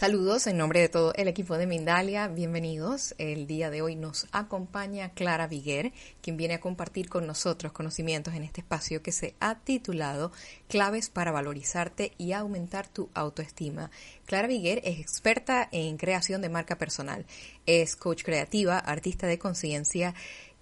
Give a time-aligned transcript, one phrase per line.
[0.00, 3.14] Saludos en nombre de todo el equipo de Mindalia, bienvenidos.
[3.18, 5.92] El día de hoy nos acompaña Clara Viguer,
[6.22, 10.32] quien viene a compartir con nosotros conocimientos en este espacio que se ha titulado
[10.68, 13.90] Claves para valorizarte y aumentar tu autoestima.
[14.24, 17.26] Clara Viguer es experta en creación de marca personal,
[17.66, 20.14] es coach creativa, artista de conciencia,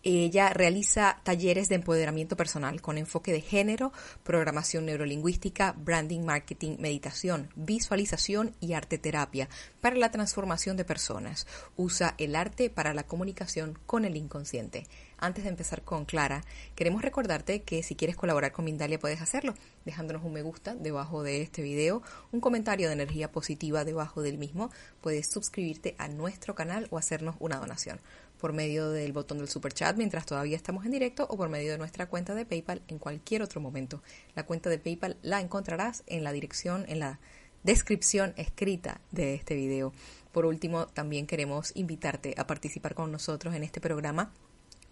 [0.03, 7.51] ella realiza talleres de empoderamiento personal con enfoque de género, programación neurolingüística, branding, marketing, meditación,
[7.57, 9.49] visualización y arte terapia
[9.81, 11.47] para la transformación de personas.
[11.77, 14.87] Usa el arte para la comunicación con el inconsciente.
[15.21, 16.45] Antes de empezar con Clara,
[16.77, 19.55] queremos recordarte que si quieres colaborar con Mindalia puedes hacerlo,
[19.85, 24.39] dejándonos un me gusta debajo de este video, un comentario de energía positiva debajo del
[24.39, 27.99] mismo, puedes suscribirte a nuestro canal o hacernos una donación
[28.39, 31.73] por medio del botón del super chat mientras todavía estamos en directo o por medio
[31.73, 34.03] de nuestra cuenta de PayPal en cualquier otro momento.
[34.35, 37.21] La cuenta de PayPal la encontrarás en la dirección, en la
[37.63, 39.93] descripción escrita de este video.
[40.33, 44.33] Por último, también queremos invitarte a participar con nosotros en este programa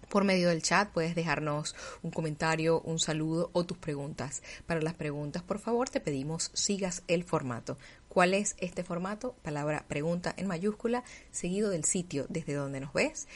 [0.08, 4.42] por medio del chat puedes dejarnos un comentario, un saludo o tus preguntas.
[4.66, 7.78] Para las preguntas, por favor, te pedimos sigas el formato.
[8.08, 9.34] ¿Cuál es este formato?
[9.42, 13.28] Palabra pregunta en mayúscula, seguido del sitio desde donde nos ves.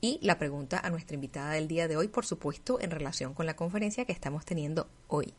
[0.00, 3.46] Y la pregunta a nuestra invitada del día de hoy, por supuesto, en relación con
[3.46, 5.32] la conferencia que estamos teniendo hoy.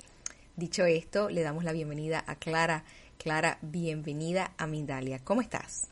[0.55, 2.83] Dicho esto, le damos la bienvenida a Clara.
[3.17, 5.19] Clara, bienvenida a Mindalia.
[5.19, 5.88] ¿Cómo estás?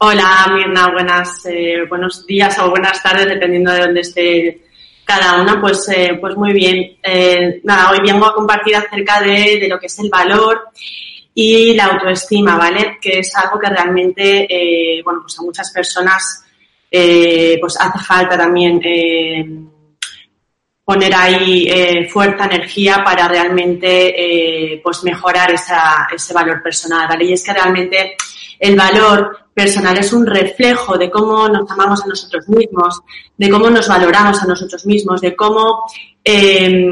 [0.00, 4.60] Hola Mirna, buenas, eh, buenos días o buenas tardes, dependiendo de dónde esté
[5.04, 5.60] cada una.
[5.60, 6.98] Pues, eh, pues muy bien.
[7.02, 10.68] Eh, nada, hoy vengo a compartir acerca de, de, lo que es el valor
[11.34, 12.98] y la autoestima, ¿vale?
[13.00, 16.44] Que es algo que realmente, bueno, pues a muchas personas
[16.88, 18.80] pues hace falta también
[20.84, 27.24] poner ahí fuerza, energía para realmente pues mejorar ese valor personal, ¿vale?
[27.24, 28.16] Y es que realmente
[28.60, 33.00] el valor personal es un reflejo de cómo nos amamos a nosotros mismos,
[33.36, 35.82] de cómo nos valoramos a nosotros mismos, de cómo,
[36.24, 36.88] eh,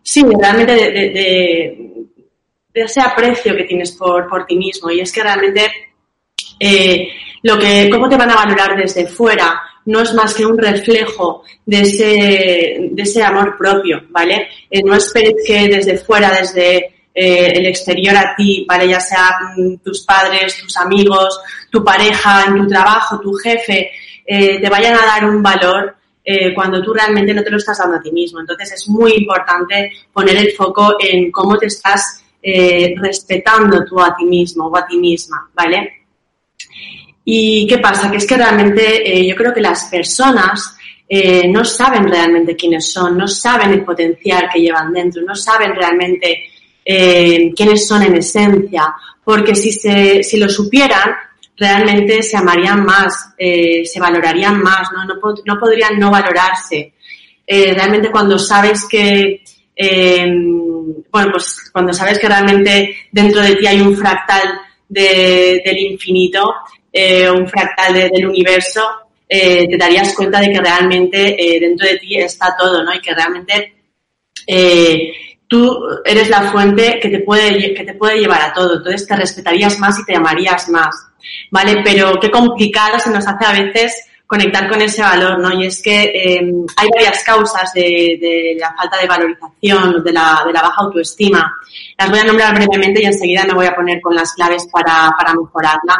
[0.00, 2.06] sí, realmente de,
[2.72, 4.92] ese aprecio que tienes por, por ti mismo.
[4.92, 5.72] Y es que realmente
[6.60, 7.08] eh,
[7.42, 11.42] lo que, cómo te van a valorar desde fuera no es más que un reflejo
[11.66, 14.48] de ese, de ese amor propio, ¿vale?
[14.70, 18.88] Eh, no esperes que desde fuera, desde eh, el exterior a ti, ¿vale?
[18.88, 21.38] Ya sea mm, tus padres, tus amigos,
[21.70, 23.92] tu pareja, en tu trabajo, tu jefe,
[24.26, 25.94] eh, te vayan a dar un valor
[26.24, 28.40] eh, cuando tú realmente no te lo estás dando a ti mismo.
[28.40, 32.20] Entonces es muy importante poner el foco en cómo te estás
[32.96, 36.04] respetando tú a ti mismo o a ti misma, ¿vale?
[37.24, 38.10] ¿Y qué pasa?
[38.10, 40.76] Que es que realmente yo creo que las personas
[41.48, 46.50] no saben realmente quiénes son, no saben el potencial que llevan dentro, no saben realmente
[46.84, 51.14] eh, quiénes son en esencia, porque si, se, si lo supieran,
[51.56, 55.04] realmente se amarían más, eh, se valorarían más, ¿no?
[55.04, 55.14] No,
[55.44, 56.94] no podrían no valorarse.
[57.46, 59.42] Eh, realmente cuando sabes que,
[59.76, 60.26] eh,
[61.10, 66.54] bueno, pues cuando sabes que realmente dentro de ti hay un fractal de, del infinito,
[66.92, 68.82] eh, un fractal de, del universo,
[69.28, 72.94] eh, te darías cuenta de que realmente eh, dentro de ti está todo, ¿no?
[72.94, 73.74] Y que realmente
[74.46, 75.12] eh,
[75.54, 78.78] tú eres la fuente que te puede, que te puede llevar a todo.
[78.78, 81.06] Entonces te respetarías más y te amarías más.
[81.50, 81.80] ¿Vale?
[81.84, 85.52] Pero qué complicado se nos hace a veces conectar con ese valor, ¿no?
[85.52, 90.52] Y es que eh, hay varias causas de, la falta de valorización, de la, de
[90.52, 91.56] la baja autoestima.
[91.96, 95.14] Las voy a nombrar brevemente y enseguida me voy a poner con las claves para,
[95.16, 95.96] para mejorarla.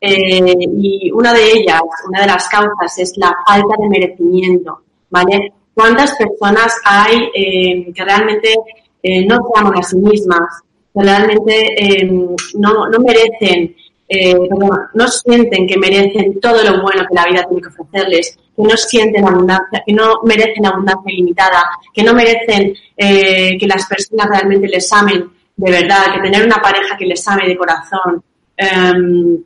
[0.00, 5.52] Eh, y una de ellas, una de las causas es la falta de merecimiento, ¿vale?
[5.74, 8.54] ¿Cuántas personas hay eh, que realmente
[9.02, 10.62] eh, no se aman a sí mismas,
[10.92, 12.10] que realmente eh,
[12.54, 13.74] no, no, merecen,
[14.08, 18.38] eh, perdón, no sienten que merecen todo lo bueno que la vida tiene que ofrecerles,
[18.56, 21.62] que no sienten abundancia, que no merecen abundancia ilimitada,
[21.94, 25.30] que no merecen eh, que las personas realmente les amen
[25.60, 28.22] de verdad, que tener una pareja que les ame de corazón,
[28.56, 29.42] em,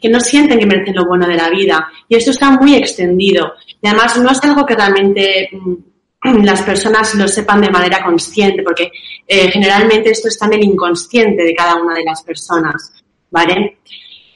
[0.00, 1.88] que no sienten que merecen lo bueno de la vida.
[2.08, 3.52] Y esto está muy extendido.
[3.80, 5.74] Y además no es algo que realmente mm,
[6.42, 8.90] las personas lo sepan de manera consciente, porque
[9.26, 12.92] eh, generalmente esto está en el inconsciente de cada una de las personas,
[13.30, 13.78] ¿vale?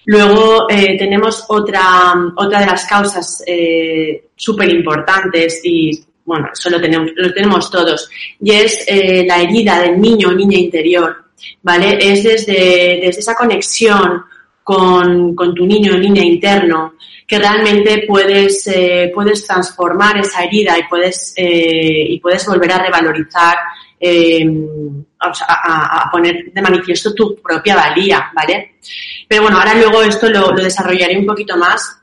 [0.07, 5.91] Luego eh, tenemos otra, otra de las causas eh, súper importantes y
[6.25, 8.11] bueno, eso lo tenemos, lo tenemos todos,
[8.41, 11.25] y es eh, la herida del niño o niña interior,
[11.63, 11.99] ¿vale?
[12.01, 14.23] Es desde, desde esa conexión
[14.63, 16.95] con, con, tu niño o niña interno
[17.27, 22.79] que realmente puedes, eh, puedes transformar esa herida y puedes, eh, y puedes volver a
[22.79, 23.57] revalorizar,
[23.99, 24.47] eh,
[25.19, 28.77] a, a, poner de manifiesto tu propia valía, ¿vale?
[29.27, 32.03] Pero bueno, ahora luego esto lo, lo desarrollaré un poquito más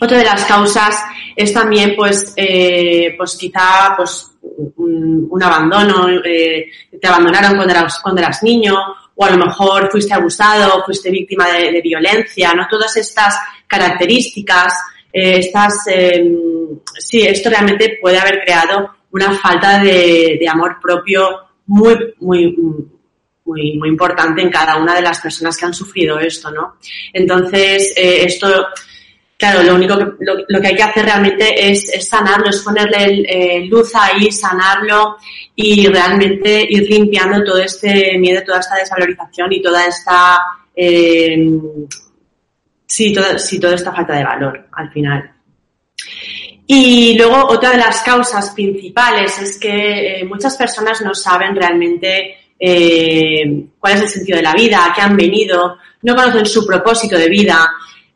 [0.00, 1.02] otra de las causas
[1.34, 4.30] es también, pues, eh, pues quizá, pues,
[4.76, 6.70] un, un abandono, eh,
[7.00, 8.74] te abandonaron cuando eras, cuando eras niño,
[9.14, 12.66] o a lo mejor fuiste abusado, fuiste víctima de, de violencia, ¿no?
[12.68, 13.36] Todas estas
[13.68, 14.72] características,
[15.12, 16.24] eh, estas, eh,
[16.98, 21.28] sí, esto realmente puede haber creado una falta de, de amor propio
[21.66, 22.56] muy, muy,
[23.44, 26.76] muy, muy importante en cada una de las personas que han sufrido esto, ¿no?
[27.12, 28.66] Entonces, eh, esto
[29.38, 30.04] claro, lo único que,
[30.48, 35.16] lo, que hay que hacer realmente es, es sanarlo, es ponerle eh, luz ahí, sanarlo
[35.54, 40.40] y realmente ir limpiando todo este miedo, toda esta desvalorización y toda esta,
[40.74, 41.38] eh,
[42.88, 45.30] sí, toda, sí, toda esta falta de valor al final.
[46.66, 52.36] Y luego otra de las causas principales es que eh, muchas personas no saben realmente
[52.58, 56.66] eh, cuál es el sentido de la vida, a qué han venido, no conocen su
[56.66, 57.70] propósito de vida,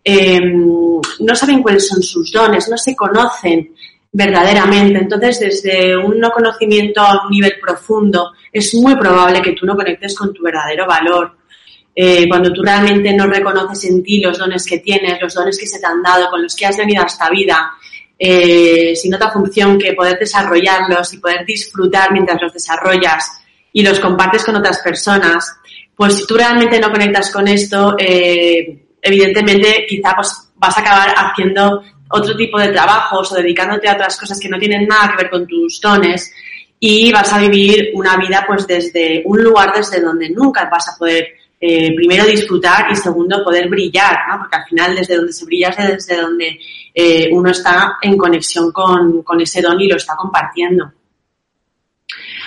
[0.05, 3.75] eh, no saben cuáles son sus dones, no se conocen
[4.13, 4.99] verdaderamente.
[4.99, 9.75] Entonces, desde un no conocimiento a un nivel profundo, es muy probable que tú no
[9.75, 11.39] conectes con tu verdadero valor.
[11.95, 15.67] Eh, cuando tú realmente no reconoces en ti los dones que tienes, los dones que
[15.67, 17.73] se te han dado, con los que has venido a esta vida,
[18.19, 23.27] eh, sin otra función que poder desarrollarlos y poder disfrutar mientras los desarrollas
[23.73, 25.57] y los compartes con otras personas,
[25.95, 31.15] pues si tú realmente no conectas con esto, eh, evidentemente quizá pues vas a acabar
[31.17, 35.25] haciendo otro tipo de trabajos o dedicándote a otras cosas que no tienen nada que
[35.25, 36.33] ver con tus dones
[36.79, 40.99] y vas a vivir una vida pues desde un lugar desde donde nunca vas a
[40.99, 44.41] poder eh, primero disfrutar y segundo poder brillar, ¿no?
[44.41, 46.59] porque al final desde donde se brilla es desde donde
[46.93, 50.91] eh, uno está en conexión con, con, ese don y lo está compartiendo.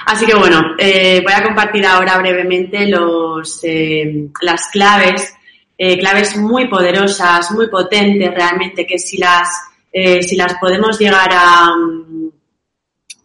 [0.08, 5.34] Así que bueno, eh, voy a compartir ahora brevemente los, eh, las claves
[5.78, 9.50] claves muy poderosas, muy potentes realmente, que si las,
[9.92, 11.70] si las podemos llegar a,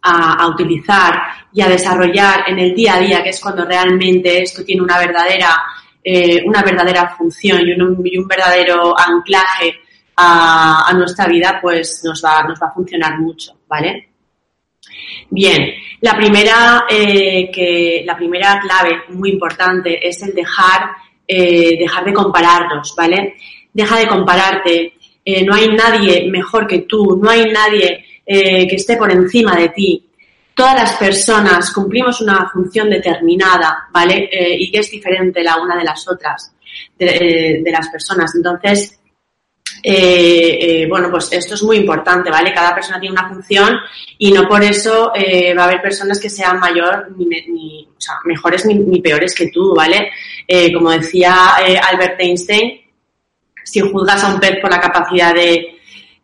[0.01, 4.63] a, utilizar y a desarrollar en el día a día, que es cuando realmente esto
[4.63, 5.57] tiene una verdadera,
[6.03, 7.73] eh, una verdadera función y
[8.17, 9.75] un, verdadero anclaje
[10.15, 14.09] a, nuestra vida, pues nos va, nos va a funcionar mucho, ¿vale?
[15.29, 20.91] Bien, la primera, eh, que, la primera clave muy importante es el dejar
[21.27, 23.35] eh, dejar de compararnos, ¿vale?
[23.73, 24.93] Deja de compararte.
[25.45, 30.10] No hay nadie mejor que tú, no hay nadie que esté por encima de ti.
[30.53, 34.29] Todas las personas cumplimos una función determinada, ¿vale?
[34.31, 36.53] Eh, y que es diferente la una de las otras,
[36.97, 37.05] de,
[37.57, 38.35] eh, las personas.
[38.35, 38.99] Entonces,
[39.81, 42.53] eh, bueno, pues esto es muy importante, ¿vale?
[42.53, 43.77] Cada persona tiene una función
[44.17, 45.11] y no por eso
[45.57, 49.33] va a haber personas que sean mayor ni, ni o sea, mejores ni, ni, peores
[49.33, 50.11] que tú, ¿vale?
[50.73, 51.55] Como decía
[51.89, 52.81] Albert Einstein,
[53.63, 55.70] si juzgas a un pez por la capacidad de,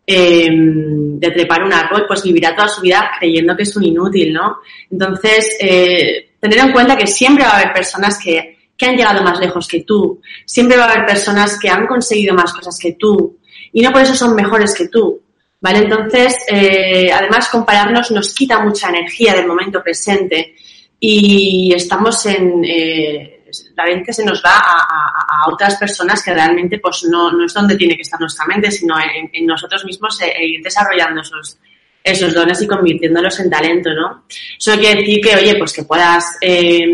[0.08, 4.32] em, de trepar un árbol, pues vivirá toda su vida creyendo que es un inútil,
[4.32, 4.58] ¿no?
[4.90, 9.22] Entonces, eh, tener en cuenta que siempre va a haber personas que que han llegado
[9.22, 10.22] más lejos que tú.
[10.46, 13.38] Siempre va a haber personas que han conseguido más cosas que tú
[13.72, 15.20] y no por eso son mejores que tú.
[15.60, 15.80] ¿Vale?
[15.80, 20.54] Entonces, eh, además, compararnos nos quita mucha energía del momento presente
[21.00, 22.64] y estamos en.
[22.64, 23.34] Eh,
[23.74, 27.44] la mente se nos va a, a, a, otras personas que realmente pues no, no
[27.44, 30.62] es donde tiene que estar nuestra mente, sino en, en nosotros mismos e, e ir
[30.62, 31.58] desarrollando esos,
[32.02, 34.24] esos dones y convirtiéndolos en talento, ¿no?
[34.58, 36.86] Eso quiere decir que, oye, pues que puedas eh,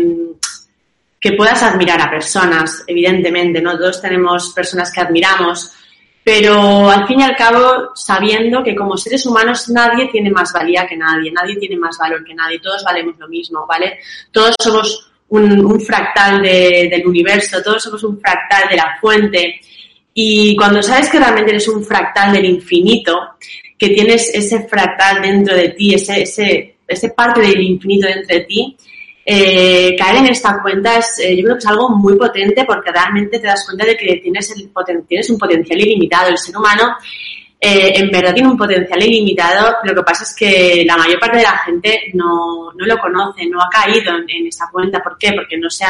[1.25, 3.75] que puedas admirar a personas, evidentemente, ¿no?
[3.79, 5.71] Todos tenemos personas que admiramos,
[6.23, 10.85] pero al fin y al cabo sabiendo que como seres humanos nadie tiene más valía
[10.85, 13.99] que nadie, nadie tiene más valor que nadie, todos valemos lo mismo, ¿vale?
[14.31, 19.61] Todos somos un, fractal de, del universo, todos somos un fractal de la fuente
[20.13, 23.35] y cuando sabes que realmente eres un fractal del infinito,
[23.77, 28.41] que tienes ese fractal dentro de ti, ese, ese, ese parte del infinito dentro de
[28.45, 28.77] ti,
[29.27, 32.91] eh, caer en esta cuenta es, eh, yo creo que es algo muy potente porque
[32.91, 34.71] realmente te das cuenta de que tienes, el
[35.07, 36.29] tienes un potencial ilimitado.
[36.29, 36.95] El ser humano
[37.67, 39.77] eh, en verdad tiene un potencial ilimitado.
[39.83, 43.47] Lo que pasa es que la mayor parte de la gente no, no lo conoce,
[43.47, 45.01] no ha caído en, esa cuenta.
[45.01, 45.33] ¿Por qué?
[45.33, 45.85] Porque no se,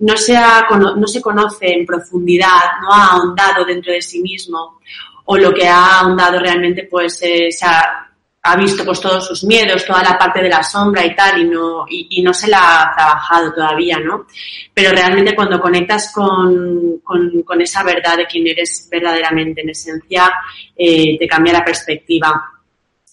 [0.00, 0.38] no, se
[0.70, 4.78] no se conoce en profundidad, no ha ahondado dentro de sí mismo
[5.24, 8.07] o lo que ha ahondado realmente pues se ha
[8.48, 11.44] ha visto pues todos sus miedos, toda la parte de la sombra y tal, y
[11.44, 14.26] no, y, no se la ha trabajado todavía, ¿no?
[14.72, 20.32] Pero realmente cuando conectas con, con, esa verdad de quién eres verdaderamente en esencia,
[20.76, 22.42] eh, te cambia la perspectiva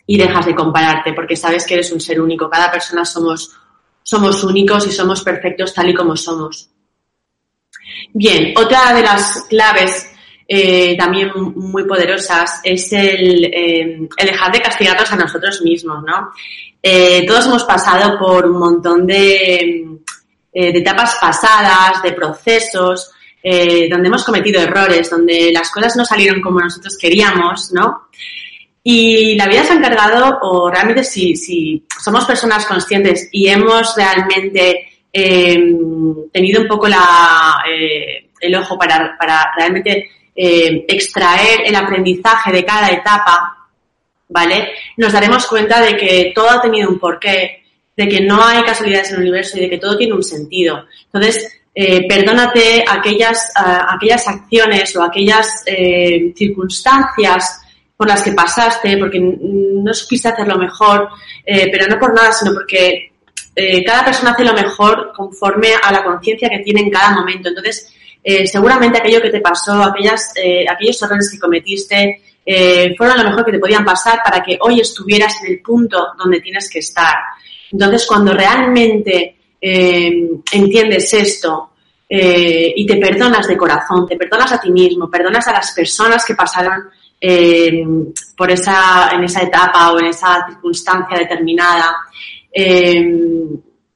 [0.08, 2.50] y dejas de compararte, porque sabes que eres un ser único.
[2.50, 3.52] Cada persona somos,
[4.04, 6.70] somos únicos y somos perfectos tal y como somos.
[8.14, 10.15] Bien, otra de las claves
[10.48, 16.32] eh, también muy poderosas es el, eh, el, dejar de castigarnos a nosotros mismos, ¿no?
[16.82, 19.88] Eh, todos hemos pasado por un montón de,
[20.54, 23.12] de etapas pasadas, de procesos,
[23.44, 28.10] donde hemos cometido errores, donde las cosas no salieron como nosotros queríamos, ¿no?
[28.84, 33.96] Y la vida se ha encargado, o realmente si, si somos personas conscientes y hemos
[33.96, 37.64] realmente tenido un poco la,
[38.40, 43.70] el ojo para, para realmente eh, extraer el aprendizaje de cada etapa,
[44.28, 44.74] ¿vale?
[44.98, 47.64] Nos daremos cuenta de que todo ha tenido un porqué,
[47.96, 50.88] de que no hay casualidades en el universo y de que todo tiene un sentido.
[51.06, 57.62] Entonces, eh, perdónate aquellas, aquellas acciones o aquellas eh, circunstancias
[57.96, 61.08] por las que pasaste, porque no supiste hacerlo mejor,
[61.46, 63.14] pero no por nada, sino porque
[63.86, 67.48] cada persona hace lo mejor conforme a la conciencia que tiene en cada momento.
[67.48, 67.95] Entonces,
[68.28, 73.24] eh, seguramente aquello que te pasó, aquellas, eh, aquellos errores que cometiste, eh, fueron lo
[73.26, 76.80] mejor que te podían pasar para que hoy estuvieras en el punto donde tienes que
[76.80, 77.14] estar.
[77.72, 81.72] Entonces, cuando realmente entiendes esto
[82.08, 86.36] y te perdonas de corazón, te perdonas a ti mismo, perdonas a las personas que
[86.36, 86.84] pasaron
[88.38, 91.96] por esa, en esa etapa o en esa circunstancia determinada,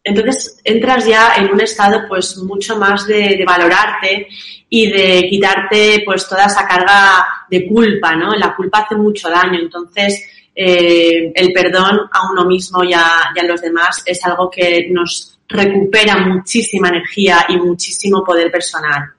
[0.10, 4.28] entonces entras ya en un estado pues mucho más de, valorarte
[4.68, 8.34] y de quitarte pues toda esa carga de culpa, ¿no?
[8.34, 10.24] La culpa hace mucho daño, entonces
[10.56, 16.18] eh, el perdón a uno mismo y a, los demás es algo que nos recupera
[16.18, 19.14] muchísima energía y muchísimo poder personal.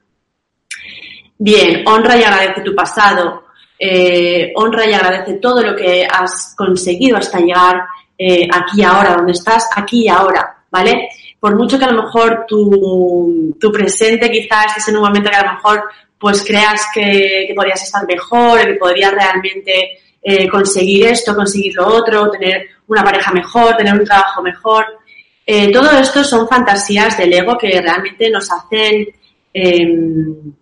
[1.39, 3.45] Bien, honra y agradece tu pasado,
[3.79, 7.85] eh, honra y agradece todo lo que has conseguido hasta llegar
[8.19, 11.09] eh, aquí ahora, donde estás aquí y ahora ¿vale?
[11.39, 15.37] Por mucho que a lo mejor tu, tu presente quizás estés en un momento que
[15.37, 15.85] a lo mejor
[16.19, 21.87] pues creas que, que podrías estar mejor, que podrías realmente eh, conseguir esto, conseguir lo
[21.87, 24.85] otro, tener una pareja mejor, tener un trabajo mejor.
[25.47, 29.09] Eh, todo esto son fantasías del ego que realmente nos hacen,
[29.55, 30.53] em,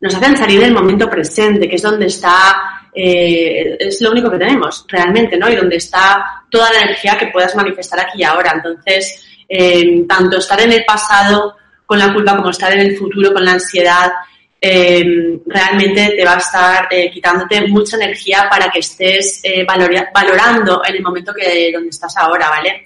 [0.00, 4.38] nos hacen salir del momento presente, que es donde está, eh, es lo único que
[4.38, 5.48] tenemos realmente, ¿no?
[5.48, 8.52] Y donde está toda la energía que puedas manifestar aquí y ahora.
[8.54, 11.56] Entonces, eh, tanto estar en el pasado
[11.86, 14.12] con la culpa como estar en el futuro con la ansiedad,
[14.60, 15.04] eh,
[15.46, 21.32] realmente te va a estar quitándote mucha energía para que estés valorando en el momento
[21.32, 22.84] que donde estás ahora, ¿vale?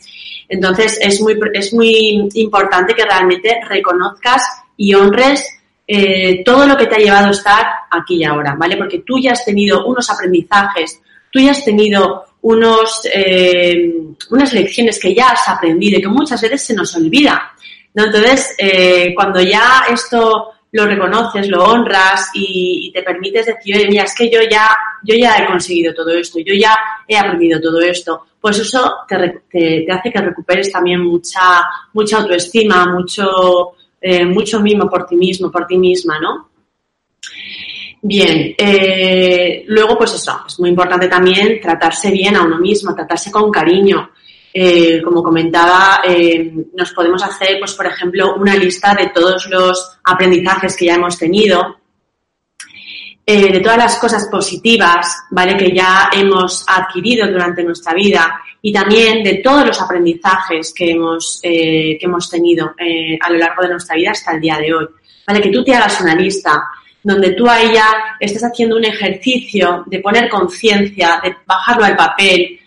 [0.48, 4.46] Entonces es muy, es muy importante que realmente reconozcas
[4.76, 5.46] y honres
[6.44, 8.76] todo lo que te ha llevado a estar aquí y ahora, ¿vale?
[8.76, 11.00] Porque tú ya has tenido unos aprendizajes,
[11.30, 13.90] tú ya has tenido unos, eh,
[14.30, 17.52] unas lecciones que ya has aprendido y que muchas veces se nos olvida.
[17.94, 18.04] ¿no?
[18.04, 24.04] Entonces, eh, cuando ya esto lo reconoces, lo honras y, te permites decir, oye, mira,
[24.04, 26.76] es que yo ya, yo ya he conseguido todo esto, yo ya
[27.08, 31.64] he aprendido todo esto, pues eso te, te, hace que recuperes también mucha,
[31.94, 33.74] mucha autoestima, mucho,
[34.06, 36.50] eh, mucho mimo por ti mismo, por ti misma, ¿no?
[38.02, 43.30] Bien, eh, luego pues eso, es muy importante también tratarse bien a uno mismo, tratarse
[43.30, 44.10] con cariño.
[44.52, 46.02] Eh, como comentaba,
[46.74, 51.18] nos podemos hacer, pues por ejemplo, una lista de todos los aprendizajes que ya hemos
[51.18, 51.78] tenido,
[53.26, 55.56] de todas las cosas positivas, ¿vale?
[55.56, 61.40] Que ya hemos adquirido durante nuestra vida y también de todos los aprendizajes que hemos,
[61.42, 62.74] que hemos tenido
[63.20, 64.86] a lo largo de nuestra vida hasta el día de hoy,
[65.26, 65.40] ¿vale?
[65.40, 66.68] Que tú te hagas una lista
[67.02, 72.60] donde tú ahí ya estás haciendo un ejercicio de poner conciencia, de bajarlo al papel,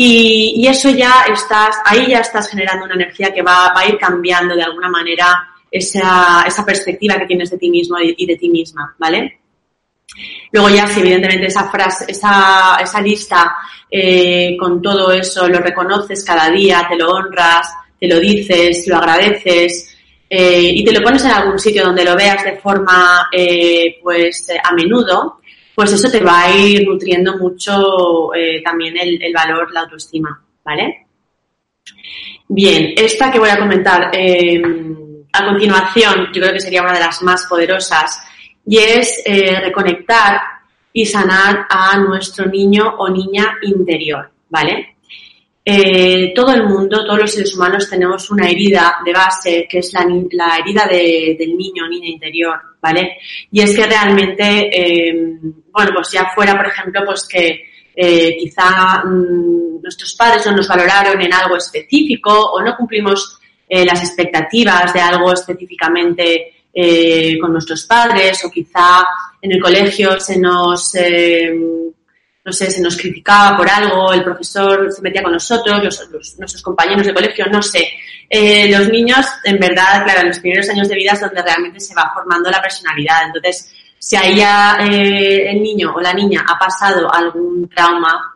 [0.00, 4.54] y, eso ya estás, ahí ya estás generando una energía que va, a ir cambiando
[4.54, 8.94] de alguna manera esa, esa, perspectiva que tienes de ti mismo y de ti misma,
[8.96, 9.40] ¿vale?
[10.52, 13.56] Luego ya, si evidentemente esa frase, esa, esa lista
[13.90, 18.96] eh, con todo eso lo reconoces cada día, te lo honras, te lo dices, lo
[18.96, 19.96] agradeces
[20.28, 24.46] eh, y te lo pones en algún sitio donde lo veas de forma eh, pues
[24.62, 25.40] a menudo,
[25.74, 28.30] pues eso te va a ir nutriendo mucho
[28.64, 31.06] también el, el, valor, la autoestima, ¿vale?
[32.48, 34.10] Bien, esta que voy a comentar
[35.32, 38.20] a continuación, yo creo que sería una de las más poderosas,
[38.68, 39.22] y es
[39.62, 40.40] reconectar
[40.92, 44.96] y sanar a nuestro niño o niña interior, ¿vale?
[45.70, 49.92] Eh, todo el mundo, todos los seres humanos tenemos una herida de base que es
[49.92, 53.18] la, herida del niño o niña interior, ¿vale?
[53.52, 55.38] Y es que realmente, eh,
[55.70, 60.66] bueno, pues ya fuera, por ejemplo, pues que eh, quizá mm, nuestros padres no nos
[60.66, 66.57] valoraron en algo específico o no cumplimos las expectativas de algo específicamente
[67.40, 69.04] con nuestros padres o quizá
[69.42, 70.94] en el colegio se nos
[72.48, 76.62] no sé, se nos criticaba por algo, el profesor se metía con nosotros, los, nuestros
[76.62, 77.86] compañeros de colegio, no sé.
[78.30, 81.78] Eh, los niños, en verdad, claro, en los primeros años de vida es donde realmente
[81.78, 83.26] se va formando la personalidad.
[83.26, 88.34] Entonces, si ahí eh, el niño o la niña ha pasado algún trauma,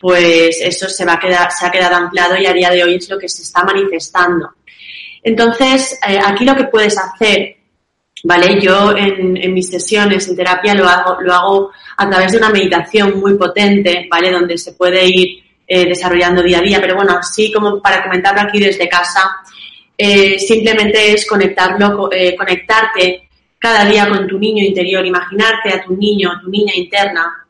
[0.00, 2.94] pues eso se va a quedar, se ha quedado ampliado y a día de hoy
[2.94, 4.54] es lo que se está manifestando.
[5.24, 7.56] Entonces, eh, aquí lo que puedes hacer
[8.24, 8.60] ¿vale?
[8.60, 13.18] Yo en, mis sesiones en terapia lo hago, lo hago a través de una meditación
[13.18, 14.30] muy potente, ¿vale?
[14.30, 18.42] Donde se puede ir eh, desarrollando día a día, pero bueno, así como para comentarlo
[18.42, 19.36] aquí desde casa,
[19.96, 23.28] eh, simplemente es conectarlo, conectarte
[23.58, 27.46] cada día con tu niño interior, imaginarte a tu niño, tu niña interna,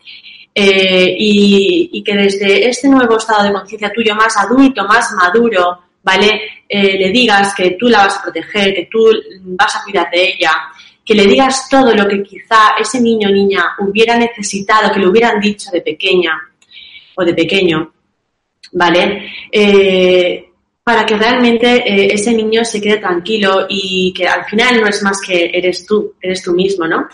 [0.57, 6.41] y, que desde este nuevo estado de conciencia tuyo más adulto, más maduro, ¿vale?
[6.69, 10.29] Eh, le digas que tú la vas a proteger, que tú vas a cuidar de
[10.29, 10.53] ella,
[11.05, 15.09] que le digas todo lo que quizá ese niño o niña hubiera necesitado, que le
[15.09, 16.39] hubieran dicho de pequeña
[17.17, 17.93] o de pequeño,
[18.73, 19.31] ¿vale?
[19.51, 20.47] Eh,
[20.83, 25.03] para que realmente eh, ese niño se quede tranquilo y que al final no es
[25.03, 27.09] más que eres tú, eres tú mismo, ¿no?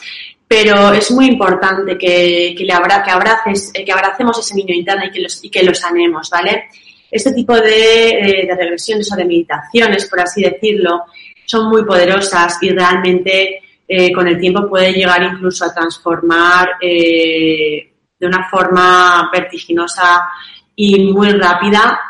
[0.48, 5.04] Pero es muy importante que, que le abra, que abraces, que abracemos ese niño interno
[5.04, 6.64] y que, los, y que lo sanemos, ¿vale?
[7.10, 11.04] Este tipo de, de, regresiones o de meditaciones, por así decirlo,
[11.44, 17.92] son muy poderosas y realmente eh, con el tiempo puede llegar incluso a transformar eh,
[18.16, 20.28] de una forma vertiginosa
[20.76, 22.00] y muy rápida,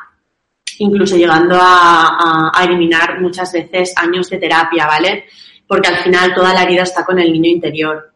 [0.79, 5.25] incluso llegando a, eliminar muchas veces años de terapia, ¿vale?
[5.67, 8.10] Porque al final toda la herida está con el niño interior.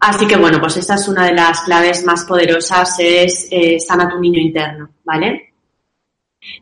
[0.00, 4.08] Así que bueno, pues esta es una de las claves más poderosas, es eh, sana
[4.08, 5.54] tu niño interno, ¿vale?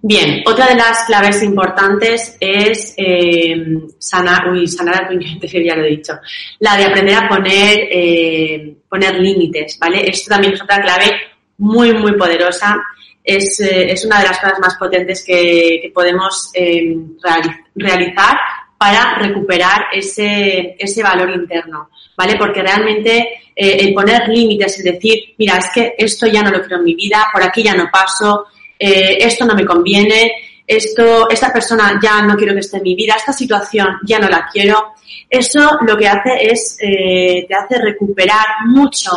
[0.00, 3.54] Bien, otra de las claves importantes es eh,
[3.98, 6.14] sanar, uy, sanar a tu niño interior, ya lo he dicho,
[6.60, 10.08] la de aprender a poner, eh, poner límites, ¿vale?
[10.08, 11.10] Esto también es otra clave
[11.58, 12.76] muy, muy poderosa.
[13.24, 16.96] Es, eh, es una de las cosas más potentes que, que podemos eh,
[17.74, 18.36] realizar
[18.76, 22.36] para recuperar ese, ese valor interno, ¿vale?
[22.36, 26.60] Porque realmente eh, el poner límites, es decir, mira, es que esto ya no lo
[26.60, 28.46] quiero en mi vida, por aquí ya no paso,
[28.78, 30.32] eh, esto no me conviene,
[30.66, 34.28] esto, esta persona ya no quiero que esté en mi vida, esta situación ya no
[34.28, 34.94] la quiero.
[35.28, 39.10] Eso lo que hace es, eh, te hace recuperar mucho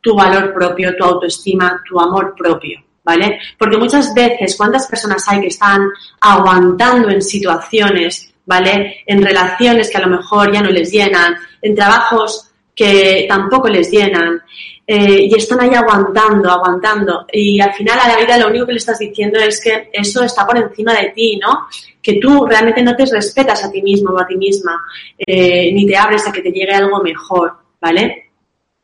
[0.00, 3.38] tu valor propio, tu autoestima, tu amor propio, ¿vale?
[3.58, 5.82] Porque muchas veces, ¿cuántas personas hay que están
[6.20, 9.04] aguantando en situaciones ¿vale?
[9.06, 13.88] En relaciones que a lo mejor ya no les llenan, en trabajos que tampoco les
[13.92, 14.42] llenan,
[14.84, 17.26] eh, y están ahí aguantando, aguantando.
[17.32, 20.24] Y al final a la vida lo único que le estás diciendo es que eso
[20.24, 21.68] está por encima de ti, ¿no?
[22.02, 24.82] Que tú realmente no te respetas a ti mismo o a ti misma,
[25.16, 28.30] eh, ni te abres a que te llegue algo mejor, ¿vale?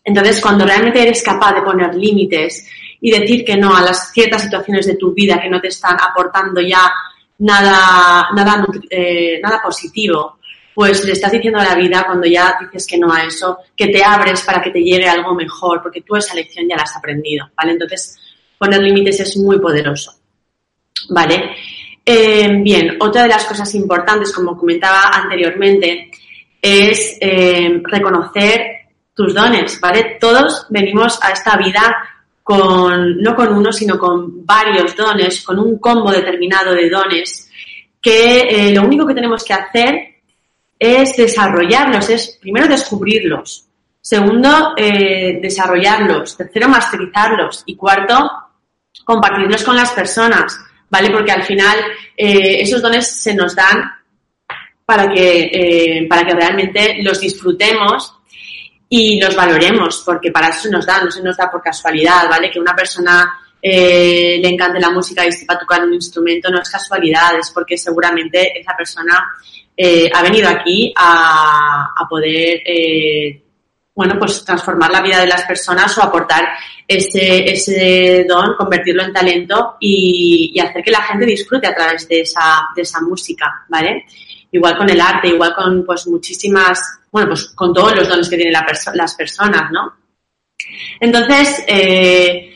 [0.04, 2.68] Entonces, cuando realmente eres capaz de poner límites
[3.00, 5.96] y decir que no a las ciertas situaciones de tu vida que no te están
[6.00, 6.92] aportando ya
[7.38, 10.38] nada, nada, eh, nada positivo,
[10.74, 13.88] pues le estás diciendo a la vida cuando ya dices que no a eso, que
[13.88, 16.96] te abres para que te llegue algo mejor, porque tú esa lección ya la has
[16.96, 17.72] aprendido, ¿vale?
[17.72, 18.18] Entonces,
[18.58, 20.12] poner límites es muy poderoso,
[21.08, 21.56] ¿vale?
[22.04, 26.10] Eh, bien, otra de las cosas importantes, como comentaba anteriormente,
[26.60, 28.60] es eh, reconocer
[29.14, 30.18] tus dones, ¿vale?
[30.20, 31.96] Todos venimos a esta vida
[32.46, 37.50] con, no con uno, sino con varios dones, con un combo determinado de dones,
[38.00, 40.14] que eh, lo único que tenemos que hacer
[40.78, 43.66] es desarrollarlos, es primero descubrirlos,
[44.00, 48.30] segundo, eh, desarrollarlos, tercero, masterizarlos y cuarto,
[49.04, 50.56] compartirlos con las personas,
[50.88, 51.10] ¿vale?
[51.10, 51.76] Porque al final
[52.16, 53.90] eh, esos dones se nos dan
[54.84, 58.14] para que, para que realmente los disfrutemos
[58.88, 62.28] y los valoremos, porque para eso se nos da, no se nos da por casualidad,
[62.28, 62.50] ¿vale?
[62.50, 66.70] Que una persona eh, le encante la música y sepa tocar un instrumento, no es
[66.70, 69.26] casualidad, es porque seguramente esa persona
[69.76, 73.42] eh, ha venido aquí a, a poder, eh,
[73.94, 76.46] bueno, pues transformar la vida de las personas o aportar
[76.86, 82.06] ese, ese don, convertirlo en talento y, y hacer que la gente disfrute a través
[82.06, 84.04] de esa, de esa música, ¿vale?
[84.52, 88.36] Igual con el arte, igual con pues muchísimas, bueno, pues con todos los dones que
[88.36, 88.54] tienen
[88.94, 89.94] las personas, ¿no?
[91.00, 92.54] Entonces, eh,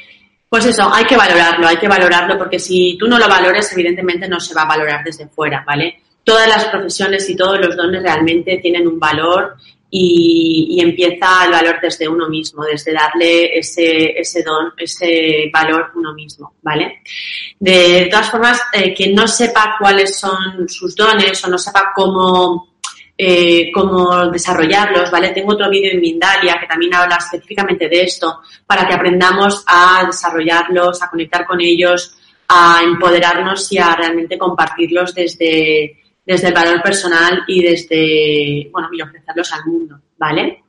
[0.48, 4.28] pues eso, hay que valorarlo, hay que valorarlo porque si tú no lo valores, evidentemente
[4.28, 6.02] no se va a valorar desde fuera, ¿vale?
[6.24, 9.56] Todas las profesiones y todos los dones realmente tienen un valor
[9.90, 16.14] y, empieza el valor desde uno mismo, desde darle ese, ese don, ese valor uno
[16.14, 17.02] mismo, ¿vale?
[17.58, 22.69] De, todas formas, eh, quien no sepa cuáles son sus dones o no sepa cómo,
[23.22, 25.28] eh, cómo desarrollarlos, ¿vale?
[25.28, 30.04] Tengo otro vídeo en Mindalia que también habla específicamente de esto, para que aprendamos a
[30.06, 32.16] desarrollarlos, a conectar con ellos,
[32.48, 39.02] a empoderarnos y a realmente compartirlos desde, desde el valor personal y desde, bueno, y
[39.02, 40.64] ofrecerlos al mundo, ¿vale?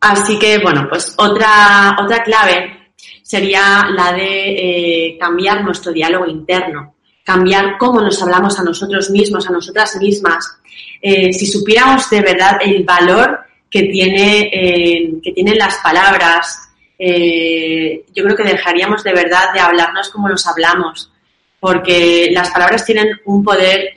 [0.00, 2.92] Así que, bueno, pues otra, otra clave
[3.22, 6.95] sería la de eh, cambiar nuestro diálogo interno,
[7.26, 10.58] cambiar cómo nos hablamos a nosotros mismos, a nosotras mismas.
[11.02, 18.04] Eh, si supiéramos de verdad el valor que, tiene, eh, que tienen las palabras, eh,
[18.14, 21.10] yo creo que dejaríamos de verdad de hablarnos como nos hablamos
[21.58, 23.92] porque las palabras tienen un poder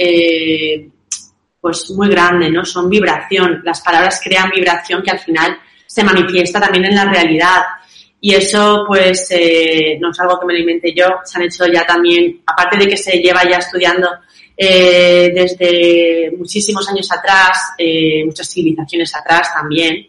[1.62, 2.66] pues muy grande, ¿no?
[2.66, 3.62] Son vibración.
[3.64, 7.62] Las palabras crean vibración que al final se manifiesta también en la realidad.
[8.22, 11.66] Y eso, pues, eh, no es algo que me lo inventé yo, se han hecho
[11.68, 14.10] ya también, aparte de que se lleva ya estudiando
[14.58, 20.06] eh, desde muchísimos años atrás, eh, muchas civilizaciones atrás también.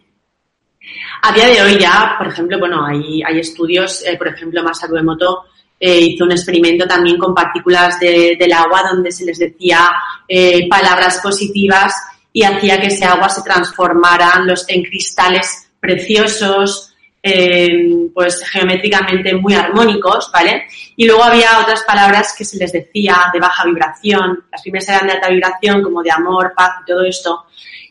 [1.23, 4.97] A día de hoy ya, por ejemplo, bueno, hay, hay estudios, eh, por ejemplo, Masaru
[4.97, 5.45] Emoto
[5.83, 9.89] eh, hizo un experimento también con partículas de, del agua donde se les decía
[10.27, 11.93] eh, palabras positivas
[12.31, 16.90] y hacía que ese agua se transformara en, cristales preciosos,
[17.23, 20.65] eh, pues geométricamente muy armónicos, ¿vale?
[20.95, 25.07] Y luego había otras palabras que se les decía de baja vibración, las primeras eran
[25.07, 27.45] de alta vibración, como de amor, paz y todo esto,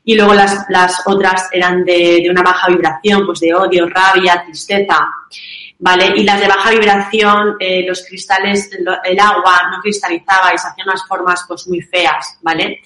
[0.05, 4.43] y luego las, las otras eran de, de una baja vibración, pues de odio, rabia,
[4.45, 4.99] tristeza.
[5.81, 6.13] ¿vale?
[6.15, 10.89] Y las de baja vibración, eh, los cristales, el agua no cristalizaba y se hacían
[10.89, 12.81] unas formas pues muy feas, ¿vale?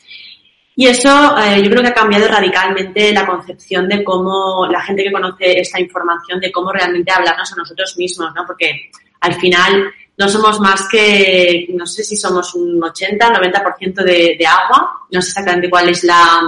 [0.76, 5.04] Y eso eh, yo creo que ha cambiado radicalmente la concepción de cómo la gente
[5.04, 8.44] que conoce esta información, de cómo realmente hablarnos a nosotros mismos, ¿no?
[8.44, 14.37] Porque al final no somos más que, no sé si somos un 80, 90% de,
[14.38, 16.40] de agua, no sé exactamente cuál es la,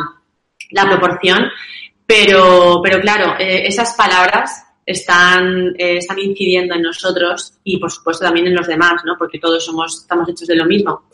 [0.70, 1.48] la proporción,
[2.06, 8.24] pero, pero claro, eh, esas palabras están, eh, están incidiendo en nosotros y por supuesto
[8.24, 9.16] también en los demás, ¿no?
[9.18, 11.08] Porque todos somos, estamos hechos de lo mismo.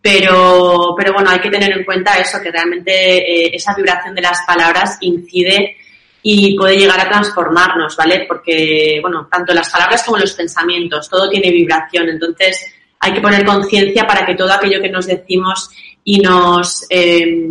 [0.00, 4.22] Pero, pero bueno, hay que tener en cuenta eso, que realmente eh, esa vibración de
[4.22, 5.76] las palabras incide
[6.22, 8.26] y puede llegar a transformarnos, ¿vale?
[8.28, 12.08] Porque, bueno, tanto las palabras como los pensamientos, todo tiene vibración.
[12.08, 15.70] Entonces, hay que poner conciencia para que todo aquello que nos decimos
[16.04, 17.48] y nos, eh,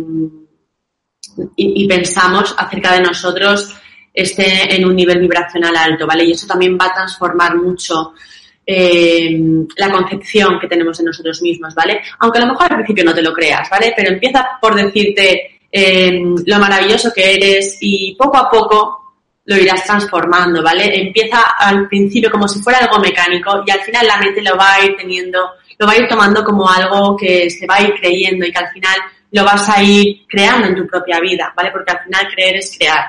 [1.56, 3.76] y, y pensamos acerca de nosotros
[4.16, 6.24] esté en un nivel vibracional alto, ¿vale?
[6.24, 8.14] Y eso también va a transformar mucho
[8.64, 9.38] eh,
[9.76, 12.00] la concepción que tenemos de nosotros mismos, ¿vale?
[12.20, 13.92] Aunque a lo mejor al principio no te lo creas, ¿vale?
[13.94, 19.02] Pero empieza por decirte eh, lo maravilloso que eres y poco a poco
[19.44, 20.98] lo irás transformando, ¿vale?
[20.98, 24.74] Empieza al principio como si fuera algo mecánico y al final la mente lo va
[24.74, 25.38] a ir teniendo,
[25.78, 28.58] lo va a ir tomando como algo que se va a ir creyendo y que
[28.58, 28.96] al final
[29.30, 31.70] lo vas a ir creando en tu propia vida, ¿vale?
[31.70, 33.04] Porque al final creer es crear.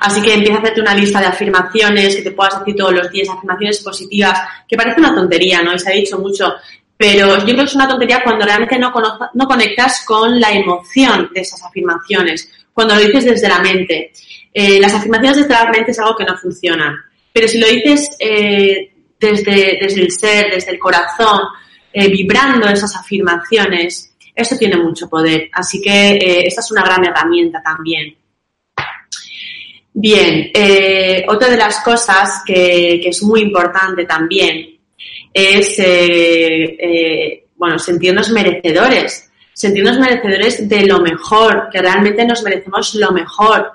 [0.00, 3.10] Así que empieza a hacerte una lista de afirmaciones que te puedas decir todos los
[3.10, 5.74] días, afirmaciones positivas, que parece una tontería, ¿no?
[5.74, 6.54] Y se ha dicho mucho,
[6.96, 8.92] pero yo creo que es una tontería cuando realmente no,
[9.34, 14.12] no conectas con la emoción de esas afirmaciones, cuando lo dices desde la mente.
[14.52, 18.10] Eh, las afirmaciones desde la mente es algo que no funciona, pero si lo dices
[18.18, 21.40] eh, desde, desde el ser, desde el corazón,
[21.92, 25.48] eh, vibrando esas afirmaciones, eso tiene mucho poder.
[25.52, 28.14] Así que eh, esta es una gran herramienta también.
[30.00, 34.78] Bien, eh, otra de las cosas que, que, es muy importante también
[35.34, 42.94] es, eh, eh, bueno, sentirnos merecedores, sentirnos merecedores de lo mejor, que realmente nos merecemos
[42.94, 43.72] lo mejor.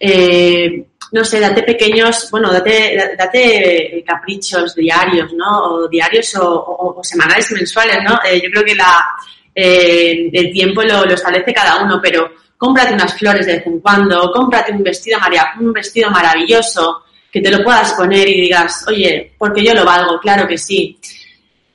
[0.00, 5.66] Eh, no sé, date pequeños, bueno, date, date caprichos diarios, ¿no?
[5.66, 8.18] O diarios o, o, o semanales mensuales, ¿no?
[8.28, 9.06] Eh, yo creo que la,
[9.54, 12.28] el tiempo lo establece cada uno, pero
[12.60, 15.18] cómprate unas flores de vez en cuando, cómprate un vestido,
[15.60, 20.20] un vestido maravilloso, que te lo puedas poner y digas, oye, porque yo lo valgo,
[20.20, 20.98] claro que sí.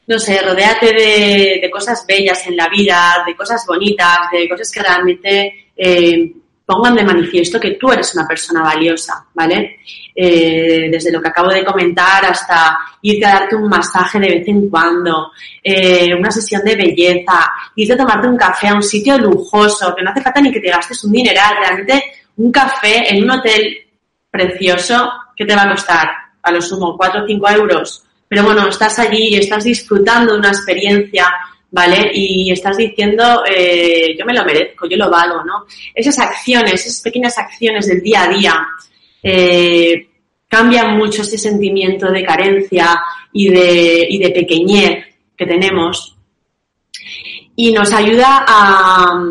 [0.06, 4.84] No sé, rodéate de, cosas bellas en la vida, de cosas bonitas, de cosas que
[4.84, 6.32] realmente eh,
[6.66, 9.80] pongan de manifiesto que tú eres una persona valiosa, ¿vale?
[10.16, 14.48] Eh, desde lo que acabo de comentar hasta irte a darte un masaje de vez
[14.48, 15.32] en cuando,
[15.64, 20.04] eh, una sesión de belleza, irte a tomarte un café a un sitio lujoso, que
[20.04, 22.04] no hace falta ni que te gastes un dineral, realmente
[22.38, 23.78] un café en un hotel
[24.32, 26.10] precioso, ¿qué te va a costar?
[26.42, 28.04] A lo sumo, 4 o 5 euros.
[28.28, 31.32] Pero bueno, estás allí y estás disfrutando de una experiencia
[31.76, 32.10] ¿vale?
[32.14, 35.66] Y estás diciendo, eh, yo me lo merezco, yo lo valgo, ¿no?
[35.94, 38.68] Esas acciones, esas pequeñas acciones del día a día,
[39.22, 40.08] eh,
[40.48, 42.98] cambian mucho ese sentimiento de carencia
[43.34, 46.16] y de, y de pequeñez que tenemos
[47.58, 49.22] y nos ayuda a,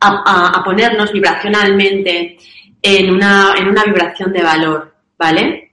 [0.00, 2.36] a, ponernos vibracionalmente
[2.82, 5.70] en una, en una vibración de valor, ¿vale?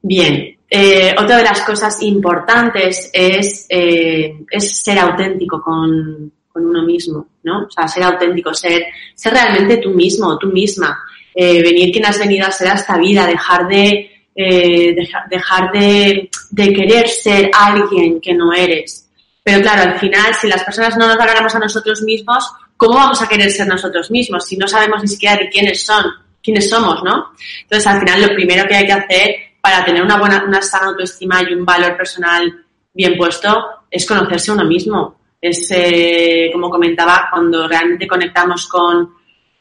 [0.00, 7.66] Bien, eh, otra de las cosas importantes es, eh, ser auténtico con, uno mismo, ¿no?
[7.66, 8.84] O sea, ser auténtico, ser,
[9.24, 10.98] realmente tú mismo, tú misma.
[11.32, 16.28] Eh, venir quien has venido a ser a esta vida, dejar de, dejar, de,
[16.74, 19.08] querer ser alguien que no eres.
[19.44, 23.22] Pero claro, al final, si las personas no nos valoramos a nosotros mismos, ¿cómo vamos
[23.22, 26.04] a querer ser nosotros mismos si no sabemos ni siquiera quiénes son,
[26.42, 27.32] quiénes somos, ¿no?
[27.62, 30.88] Entonces, al final, lo primero que hay que hacer para tener una buena, una sana
[30.88, 35.16] autoestima y un valor personal bien puesto es conocerse uno mismo.
[35.40, 39.14] Es, eh, como comentaba, cuando realmente conectamos con,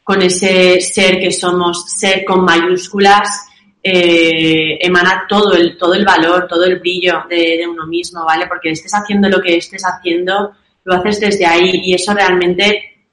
[0.04, 3.48] con ese ser que somos, ser con mayúsculas,
[3.82, 8.46] eh, emana todo el, todo el valor, todo el brillo de, uno mismo, ¿vale?
[8.48, 10.52] Porque estés haciendo lo que estés haciendo,
[10.84, 13.06] lo haces desde ahí y eso realmente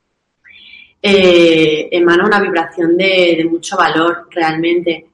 [1.00, 5.09] eh, emana una vibración de, de mucho valor realmente.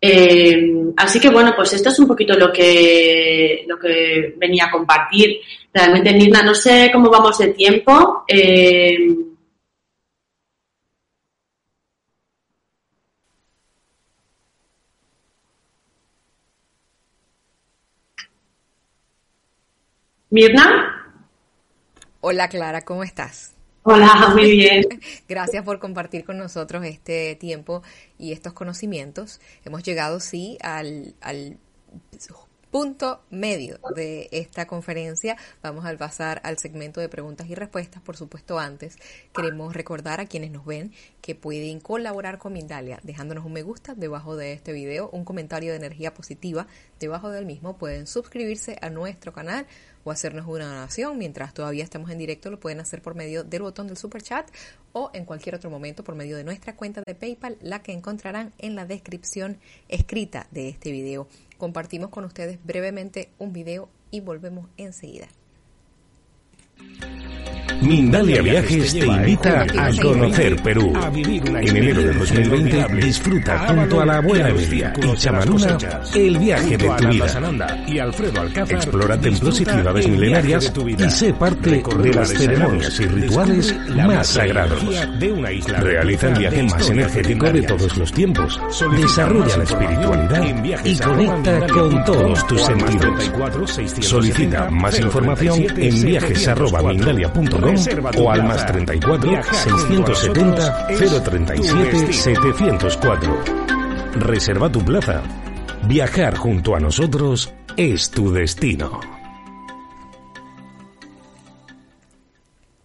[0.00, 4.70] Eh, así que bueno, pues esto es un poquito lo que, lo que venía a
[4.70, 5.40] compartir.
[5.72, 8.24] Realmente, Nirna, no sé cómo vamos de tiempo.
[8.28, 8.98] Eh,
[20.30, 20.92] Mirna.
[22.20, 23.55] Hola Clara, ¿cómo estás?
[23.88, 24.84] Hola, muy bien.
[25.28, 27.84] Gracias por compartir con nosotros este tiempo
[28.18, 29.40] y estos conocimientos.
[29.64, 31.56] Hemos llegado, sí, al, al
[32.72, 35.36] punto medio de esta conferencia.
[35.62, 38.02] Vamos a pasar al segmento de preguntas y respuestas.
[38.02, 38.98] Por supuesto, antes
[39.32, 43.94] queremos recordar a quienes nos ven que pueden colaborar con Mindalia dejándonos un me gusta
[43.94, 46.66] debajo de este video, un comentario de energía positiva
[46.98, 47.78] debajo del mismo.
[47.78, 49.68] Pueden suscribirse a nuestro canal
[50.06, 51.18] o hacernos una donación.
[51.18, 54.48] Mientras todavía estamos en directo, lo pueden hacer por medio del botón del super chat
[54.92, 58.52] o en cualquier otro momento por medio de nuestra cuenta de PayPal, la que encontrarán
[58.58, 64.68] en la descripción escrita de este video compartimos con ustedes brevemente un video y volvemos
[64.76, 65.26] enseguida.
[67.86, 70.92] Mindalia Viajes te invita a conocer Perú.
[71.14, 75.78] En enero de 2020 disfruta junto a la abuela Emilia y Chamanuna
[76.14, 77.26] el viaje de tu vida.
[78.68, 84.82] Explora templos y ciudades milenarias y sé parte de las ceremonias y rituales más sagrados.
[85.78, 88.60] Realiza el viaje más energético de todos los tiempos.
[88.96, 93.32] Desarrolla la espiritualidad y conecta con todos tus sentidos.
[94.00, 97.75] Solicita más información en viajes.mindalia.com
[98.18, 100.86] o al más 34 670
[101.24, 103.44] 037 704.
[104.14, 105.22] Reserva tu plaza.
[105.86, 109.00] Viajar junto a nosotros es tu destino.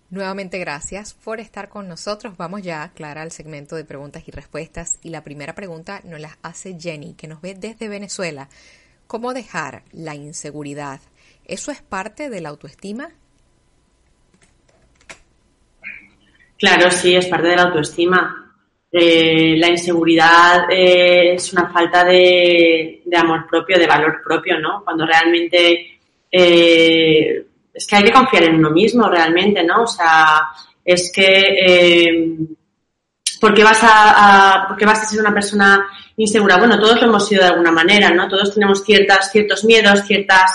[0.10, 2.36] Nuevamente gracias por estar con nosotros.
[2.36, 5.00] Vamos ya, Clara, al segmento de preguntas y respuestas.
[5.02, 8.50] Y la primera pregunta nos la hace Jenny, que nos ve desde Venezuela.
[9.08, 11.00] ¿Cómo dejar la inseguridad?
[11.46, 13.10] ¿Eso es parte de la autoestima?
[16.62, 18.54] Claro, sí, es parte de la autoestima.
[18.92, 24.84] Eh, la inseguridad eh, es una falta de, amor propio, de valor propio, ¿no?
[24.84, 26.00] Cuando realmente
[26.32, 29.82] eh, es que hay que confiar en uno mismo, realmente, ¿no?
[29.82, 30.50] O sea,
[30.86, 32.38] es que
[33.40, 36.58] ¿por qué vas a, a vas a ser una persona insegura?
[36.58, 38.28] Bueno, todos lo hemos sido de alguna manera, ¿no?
[38.28, 40.52] Todos tenemos ciertas, ciertos miedos, ciertas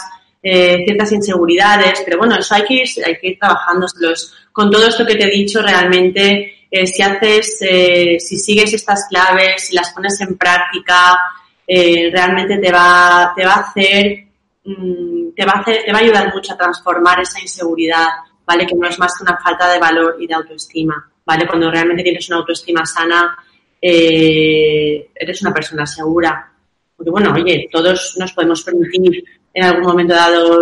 [0.48, 4.32] eh, ciertas inseguridades, pero bueno, eso hay que ir, hay ir trabajándoselos.
[4.52, 9.08] Con todo esto que te he dicho, realmente, eh, si haces, eh, si sigues estas
[9.10, 11.18] claves, si las pones en práctica,
[11.66, 14.24] realmente te va, te va a hacer,
[14.66, 18.06] mm, te va a hacer, te va a ayudar mucho a transformar esa inseguridad,
[18.46, 18.64] ¿vale?
[18.68, 21.44] Que no es más que una falta de valor y de autoestima, ¿vale?
[21.48, 23.36] Cuando realmente tienes una autoestima sana,
[23.80, 26.52] eres una persona segura.
[26.96, 29.24] Porque bueno, oye, todos nos podemos permitir
[29.56, 30.60] en algún momento dado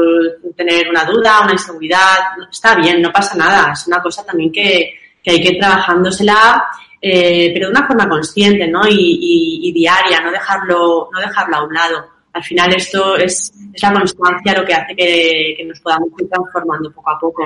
[0.57, 2.17] tener una duda, una inseguridad,
[2.49, 4.95] está bien, no pasa nada, es una cosa también que,
[5.27, 6.65] hay que ir trabajándosela,
[7.03, 8.83] eh, pero de una forma consciente, ¿no?
[8.89, 12.07] Y, diaria, no dejarlo, no dejarlo a un lado.
[12.35, 16.29] Al final esto es, es la constancia lo que hace que, que nos podamos ir
[16.29, 17.43] transformando poco a poco.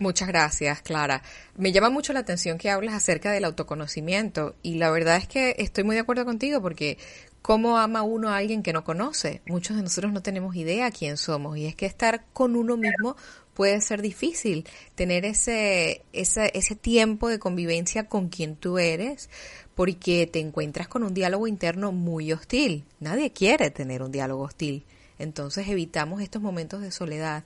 [0.00, 1.22] Muchas gracias, Clara.
[1.56, 5.54] Me llama mucho la atención que hablas acerca del autoconocimiento y la verdad es que
[5.58, 6.98] estoy muy de acuerdo contigo porque
[7.42, 9.42] ¿cómo ama uno a alguien que no conoce?
[9.46, 13.16] Muchos de nosotros no tenemos idea quién somos y es que estar con uno mismo
[13.54, 19.28] puede ser difícil, tener ese, ese, ese tiempo de convivencia con quien tú eres
[19.74, 22.84] porque te encuentras con un diálogo interno muy hostil.
[23.00, 24.84] Nadie quiere tener un diálogo hostil.
[25.18, 27.44] Entonces evitamos estos momentos de soledad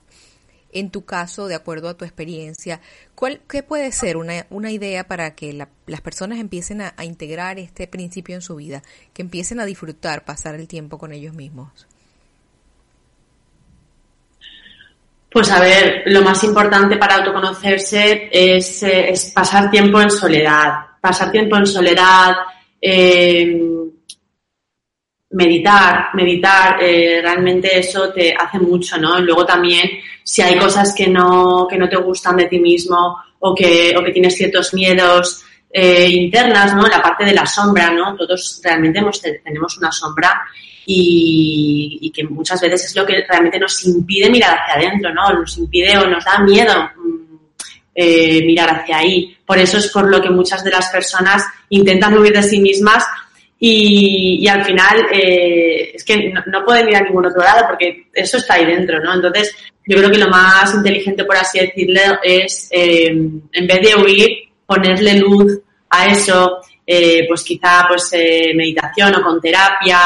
[0.71, 2.81] en tu caso, de acuerdo a tu experiencia,
[3.15, 7.87] ¿cuál, ¿qué puede ser una, una idea para que las personas empiecen a, integrar este
[7.87, 11.87] principio en su vida, que empiecen a disfrutar, pasar el tiempo con ellos mismos?
[15.29, 20.73] Pues a ver, lo más importante para autoconocerse es, eh, es pasar tiempo en soledad,
[21.01, 22.33] pasar tiempo en soledad,
[22.81, 23.61] eh,
[25.31, 29.19] meditar, meditar, eh, realmente eso te hace mucho, ¿no?
[29.19, 29.89] Luego también,
[30.23, 34.03] si hay cosas que no, que no te gustan de ti mismo o que, o
[34.03, 36.87] que tienes ciertos miedos eh, internas, ¿no?
[36.87, 38.15] La parte de la sombra, ¿no?
[38.15, 40.41] Todos realmente hemos, tenemos una sombra
[40.85, 45.33] y, y, que muchas veces es lo que realmente nos impide mirar hacia adentro, ¿no?
[45.33, 47.17] Nos impide o nos da miedo mm,
[47.93, 49.37] eh, mirar hacia ahí.
[49.45, 53.05] Por eso es por lo que muchas de las personas intentan huir de sí mismas
[53.59, 58.37] y, al final eh, es que no, pueden ir a ningún otro lado porque eso
[58.37, 59.15] está ahí dentro, ¿no?
[59.15, 63.95] Entonces, yo creo que lo más inteligente, por así decirlo, es eh, en vez de
[63.95, 64.29] huir,
[64.65, 68.11] ponerle luz a eso, eh, pues quizá pues
[68.55, 69.99] meditación o con terapia,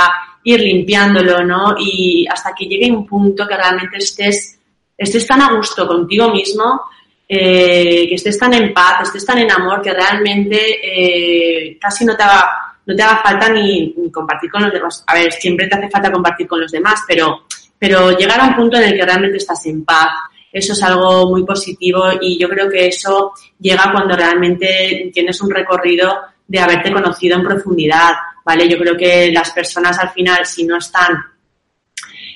[0.43, 1.75] ir limpiándolo, ¿no?
[1.77, 4.59] Y hasta que llegue un punto que realmente estés,
[4.97, 6.83] estés tan a gusto contigo mismo,
[7.27, 12.70] que estés tan en paz, estés tan en amor, que realmente casi no te haga
[12.86, 15.04] no te haga falta ni, compartir con los demás.
[15.08, 17.46] A ver, siempre te hace falta compartir con los demás, pero,
[17.78, 20.10] pero llegar a un punto en el que realmente estás en paz,
[20.52, 25.50] eso es algo muy positivo y yo creo que eso llega cuando realmente tienes un
[25.50, 26.13] recorrido
[26.46, 28.13] de haberte conocido en profundidad,
[28.44, 28.67] ¿vale?
[28.67, 31.24] Yo creo que las personas al final, si no están,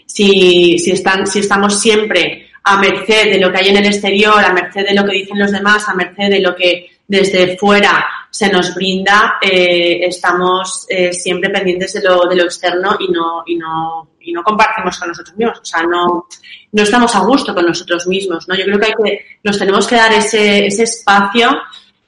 [0.06, 4.44] si, si están, si estamos siempre a merced de lo que hay en el exterior,
[4.44, 8.06] a merced de lo que dicen los demás, a merced de lo que desde fuera
[8.36, 13.43] se nos brinda, eh, estamos eh, siempre pendientes de lo, de lo externo y no,
[13.45, 15.60] y, no, y no compartimos con nosotros mismos.
[15.62, 16.28] O sea, no,
[16.74, 18.45] no estamos a gusto con nosotros mismos.
[18.50, 18.56] ¿no?
[18.56, 21.50] Yo creo que, hay que nos tenemos que dar ese, ese espacio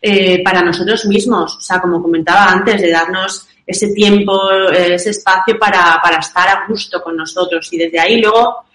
[0.02, 1.56] eh, para nosotros mismos.
[1.56, 6.66] O sea, como comentaba antes, de darnos ese tiempo, ese espacio para, para estar a
[6.68, 7.72] gusto con nosotros.
[7.72, 8.66] Y desde ahí luego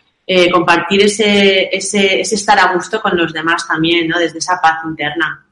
[0.50, 4.18] compartir ese, ese, ese estar a gusto con los demás también, ¿no?
[4.18, 5.51] Desde esa paz interna.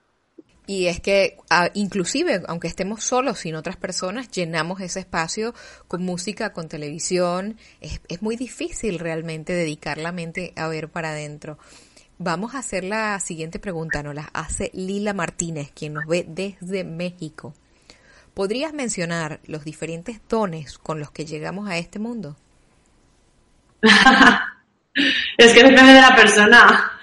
[0.71, 1.37] Y es que
[1.75, 5.53] inclusive, aunque estemos solos sin otras personas, llenamos ese espacio
[5.89, 7.59] con música, con televisión.
[7.81, 11.59] Es, muy difícil realmente dedicar la mente a ver para adentro.
[12.19, 16.85] Vamos a hacer la siguiente pregunta, nos la hace Lila Martínez, quien nos ve desde
[16.85, 17.53] México.
[18.33, 22.37] ¿Podrías mencionar los diferentes dones con los que llegamos a este mundo?
[25.37, 27.00] es que depende de la persona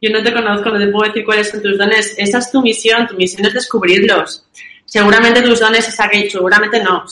[0.00, 2.14] yo no te conozco, no te puedo decir cuáles son tus dones.
[2.18, 4.44] Esa es tu misión, tu misión es descubrirlos.
[4.84, 7.04] Seguramente tus dones es aquello, seguramente no.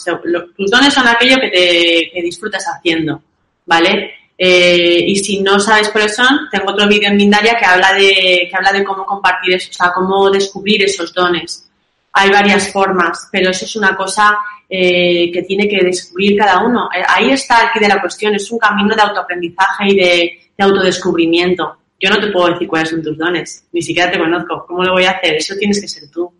[0.56, 3.20] Tus dones son aquello que te que disfrutas haciendo,
[3.66, 4.14] ¿vale?
[4.36, 8.48] Eh, y si no sabes cuáles son, tengo otro vídeo en Mindalia que habla de
[8.48, 11.68] que habla de cómo compartir eso, o sea, cómo descubrir esos dones.
[12.12, 16.88] Hay varias formas, pero eso es una cosa eh, que tiene que descubrir cada uno.
[16.96, 21.76] Eh, ahí está aquí de la cuestión, es un camino de autoaprendizaje y de autodescubrimiento.
[22.04, 24.66] Yo no te puedo decir cuáles son tus dones, ni siquiera te conozco.
[24.68, 25.36] ¿Cómo lo voy a hacer?
[25.36, 26.30] Eso tienes que ser tú.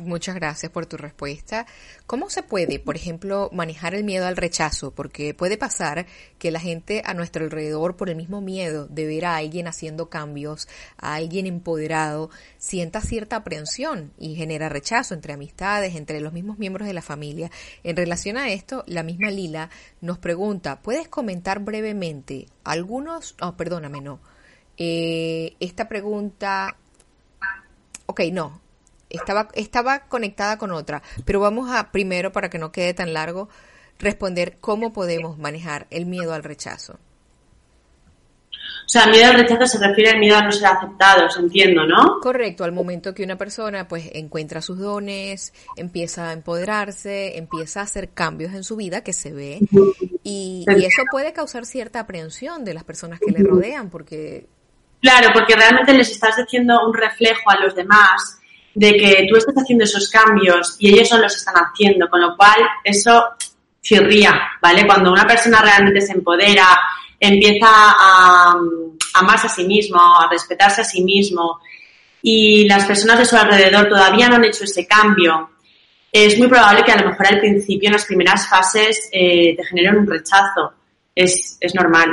[0.00, 1.64] Muchas gracias por tu respuesta.
[2.06, 4.90] ¿Cómo se puede, por ejemplo, manejar el miedo al rechazo?
[4.94, 6.04] Porque puede pasar
[6.38, 10.10] que la gente a nuestro alrededor, por el mismo miedo de ver a alguien haciendo
[10.10, 10.68] cambios,
[10.98, 16.86] a alguien empoderado, sienta cierta aprensión y genera rechazo entre amistades, entre los mismos miembros
[16.86, 17.50] de la familia.
[17.82, 19.70] En relación a esto, la misma Lila
[20.02, 24.20] nos pregunta, ¿puedes comentar brevemente algunos, oh, perdóname, no,
[24.78, 26.76] eh, esta pregunta,
[28.06, 28.60] ok, no,
[29.10, 33.48] estaba, estaba conectada con otra, pero vamos a primero, para que no quede tan largo,
[33.98, 36.98] responder cómo podemos manejar el miedo al rechazo.
[38.88, 42.20] O sea, miedo al rechazo se refiere al miedo a no ser aceptados, entiendo, ¿no?
[42.22, 47.82] Correcto, al momento que una persona pues encuentra sus dones, empieza a empoderarse, empieza a
[47.82, 49.58] hacer cambios en su vida que se ve
[50.22, 54.46] y, y eso puede causar cierta aprehensión de las personas que le rodean porque...
[55.00, 58.40] Claro, porque realmente les estás diciendo un reflejo a los demás
[58.74, 62.36] de que tú estás haciendo esos cambios y ellos no los están haciendo, con lo
[62.36, 63.24] cual eso
[63.80, 64.86] chirría, ¿vale?
[64.86, 66.66] Cuando una persona realmente se empodera,
[67.18, 68.54] empieza a,
[69.14, 71.60] amarse a sí mismo, a respetarse a sí mismo
[72.22, 75.50] y las personas de su alrededor todavía no han hecho ese cambio,
[76.10, 79.64] es muy probable que a lo mejor al principio, en las primeras fases, eh, te
[79.64, 80.72] generen un rechazo.
[81.14, 82.10] Es, es normal.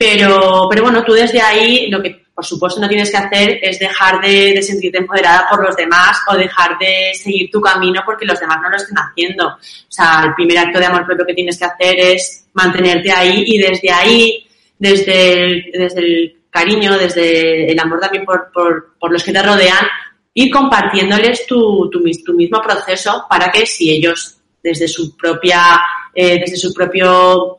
[0.00, 3.78] Pero, pero bueno, tú desde ahí lo que por supuesto no tienes que hacer es
[3.78, 8.40] dejar de, sentirte empoderada por los demás o dejar de seguir tu camino porque los
[8.40, 9.46] demás no lo estén haciendo.
[9.48, 9.58] O
[9.90, 13.58] sea, el primer acto de amor propio que tienes que hacer es mantenerte ahí y
[13.58, 14.46] desde ahí,
[14.78, 19.42] desde el, desde el cariño, desde el amor también por, por, por los que te
[19.42, 19.86] rodean,
[20.32, 25.78] ir compartiéndoles tu, tu, tu, mismo proceso para que si ellos desde su propia,
[26.14, 27.58] eh, desde su propio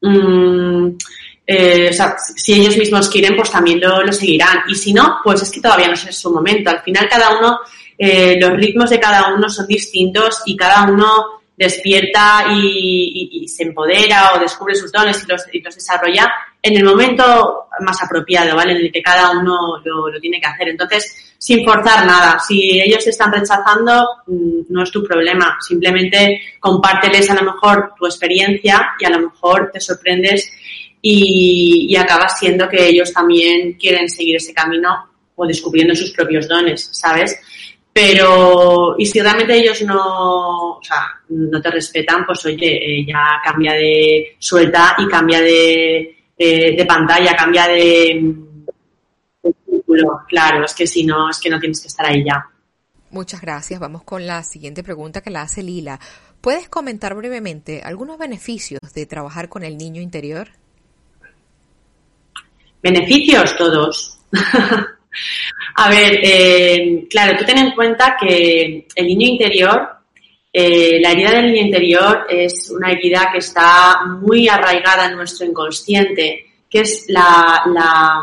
[0.00, 0.88] mmm,
[1.50, 4.58] eh, o sea, si ellos mismos quieren, pues también lo, lo, seguirán.
[4.68, 6.68] Y si no, pues es que todavía no es su momento.
[6.68, 7.60] Al final, cada uno,
[7.96, 14.32] eh, los ritmos de cada uno son distintos y cada uno despierta y, se empodera
[14.34, 16.30] o descubre sus dones y los, y los, desarrolla
[16.60, 18.72] en el momento más apropiado, ¿vale?
[18.72, 20.68] En el que cada uno lo, lo tiene que hacer.
[20.68, 22.38] Entonces, sin forzar nada.
[22.40, 25.56] Si ellos te están rechazando, mm, no es tu problema.
[25.60, 30.52] Simplemente compárteles a lo mejor tu experiencia y a lo mejor te sorprendes
[31.00, 36.48] y, y acaba siendo que ellos también quieren seguir ese camino o descubriendo sus propios
[36.48, 37.38] dones, ¿sabes?
[37.92, 43.40] Pero, y si realmente ellos no, o sea, no te respetan, pues oye, eh, ya
[43.42, 48.34] cambia de suelta y cambia de, de, pantalla, cambia de,
[49.42, 50.20] de círculo.
[50.28, 52.46] Claro, es que si no, es que no tienes que estar ahí ya.
[53.10, 53.80] Muchas gracias.
[53.80, 55.98] Vamos con la siguiente pregunta que la hace Lila.
[56.40, 60.50] ¿Puedes comentar brevemente algunos beneficios de trabajar con el niño interior?
[62.82, 64.18] Beneficios todos.
[65.76, 69.88] A ver, eh, claro, tú ten en cuenta que el niño interior,
[70.52, 75.46] eh, la herida del niño interior es una herida que está muy arraigada en nuestro
[75.46, 78.22] inconsciente, que es la, la,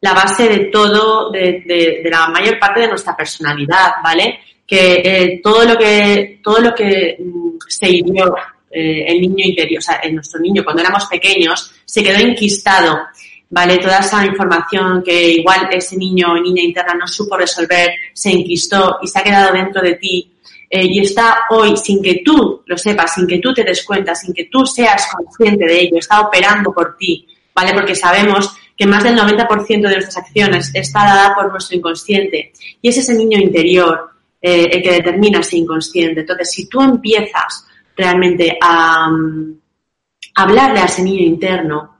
[0.00, 4.40] la base de todo, de, de, la mayor parte de nuestra personalidad, ¿vale?
[4.66, 8.34] Que eh, todo lo que, todo lo que mm, se hirió
[8.70, 12.98] el niño interior, o sea, en nuestro niño cuando éramos pequeños, se quedó enquistado
[13.50, 13.78] ¿vale?
[13.78, 18.98] Toda esa información que igual ese niño o niña interna no supo resolver, se enquistó
[19.02, 20.32] y se ha quedado dentro de ti
[20.70, 24.14] eh, y está hoy sin que tú lo sepas, sin que tú te des cuenta,
[24.14, 27.72] sin que tú seas consciente de ello, está operando por ti, ¿vale?
[27.72, 32.88] Porque sabemos que más del 90% de nuestras acciones está dada por nuestro inconsciente y
[32.88, 36.20] es ese niño interior eh, el que determina ese inconsciente.
[36.20, 39.58] Entonces, si tú empiezas realmente a, um,
[40.36, 41.97] hablarle a ese niño interno,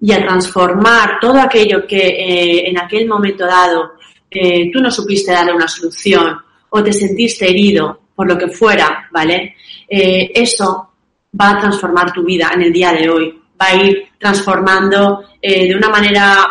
[0.00, 3.92] y a transformar todo aquello que eh, en aquel momento dado
[4.30, 6.38] eh, tú no supiste darle una solución
[6.70, 9.56] o te sentiste herido por lo que fuera, ¿vale?
[9.88, 10.90] Eh, eso
[11.40, 15.74] va a transformar tu vida en el día de hoy, va a ir transformando de
[15.74, 16.46] una manera,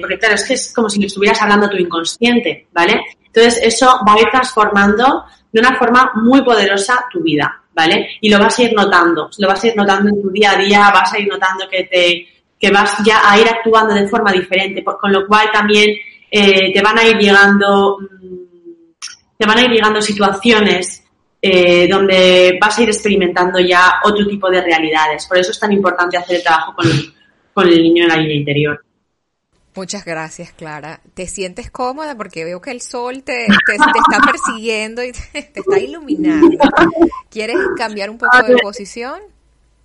[0.00, 3.02] porque claro, es que es como si le estuvieras hablando a tu inconsciente, ¿vale?
[3.26, 8.16] Entonces eso va a ir transformando de una forma muy poderosa tu vida, ¿vale?
[8.20, 10.56] Y lo vas a ir notando, lo vas a ir notando en tu día a
[10.56, 12.31] día, vas a ir notando que te
[12.62, 15.96] que vas ya a ir actuando de forma diferente, con lo cual también
[16.30, 18.92] eh, te van a ir llegando, mm,
[19.36, 21.02] te van a ir llegando situaciones
[21.42, 25.26] eh, donde vas a ir experimentando ya otro tipo de realidades.
[25.26, 26.86] Por eso es tan importante hacer el trabajo con,
[27.52, 28.84] con el niño en la línea interior.
[29.74, 31.00] Muchas gracias, Clara.
[31.14, 32.14] ¿Te sientes cómoda?
[32.14, 36.58] Porque veo que el sol te, te, te está persiguiendo y te, te, está iluminando.
[37.28, 39.31] ¿Quieres cambiar un poco de posición?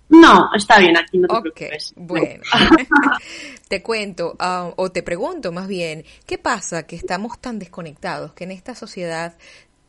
[0.08, 1.92] No, está bien, aquí no te okay, preocupes.
[1.96, 2.42] Bueno,
[3.68, 8.44] te cuento, uh, o te pregunto más bien, ¿qué pasa que estamos tan desconectados, que
[8.44, 9.36] en esta sociedad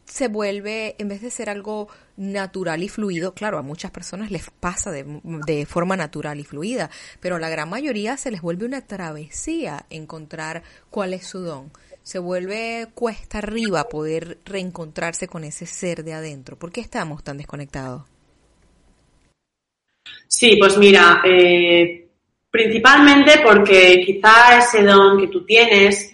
[0.06, 4.50] se vuelve, en vez de ser algo natural y fluido, claro, a muchas personas les
[4.50, 6.90] pasa de, de, forma natural y fluida,
[7.20, 11.72] pero a la gran mayoría se les vuelve una travesía encontrar cuál es su don.
[12.02, 16.58] Se vuelve cuesta arriba poder reencontrarse con ese ser de adentro.
[16.58, 18.04] ¿Por qué estamos tan desconectados?
[20.32, 22.06] Sí, pues mira, eh,
[22.52, 26.14] principalmente porque quizá ese don que tú tienes,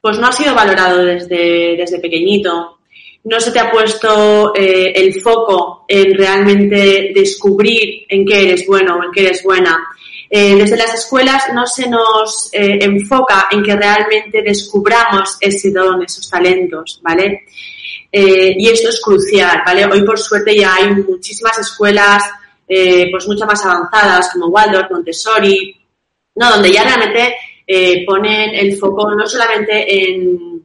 [0.00, 2.78] pues no ha sido valorado desde, desde pequeñito.
[3.22, 8.96] No se te ha puesto eh, el foco en realmente descubrir en qué eres bueno
[8.96, 9.86] o en qué eres buena.
[10.28, 16.28] eh, desde las escuelas no se nos enfoca en que realmente descubramos ese don, esos
[16.28, 17.44] talentos, ¿vale?
[18.10, 19.86] Y esto es crucial, ¿vale?
[19.86, 22.22] Hoy por suerte ya hay muchísimas escuelas
[22.66, 25.76] pues mucho más avanzadas como Waldorf, Montessori,
[26.36, 26.50] ¿no?
[26.50, 27.34] Donde ya realmente
[28.06, 30.62] ponen el foco no solamente en,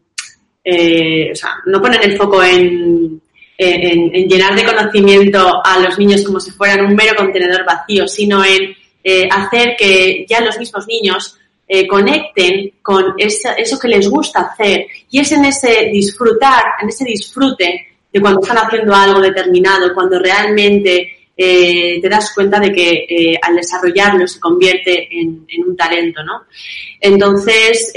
[1.32, 3.22] o sea, no ponen el foco en,
[3.60, 8.44] en, llenar de conocimiento a los niños como si fueran un mero contenedor vacío, sino
[8.44, 8.74] en
[9.04, 11.38] eh, hacer que ya los mismos niños
[11.68, 14.88] eh, conecten con eso que les gusta hacer.
[15.10, 20.20] Y es en ese disfrutar, en ese disfrute de cuando están haciendo algo determinado, cuando
[20.20, 26.44] realmente eh, te das cuenta de que al desarrollarlo se convierte en, un talento, ¿no?
[27.00, 27.94] Entonces,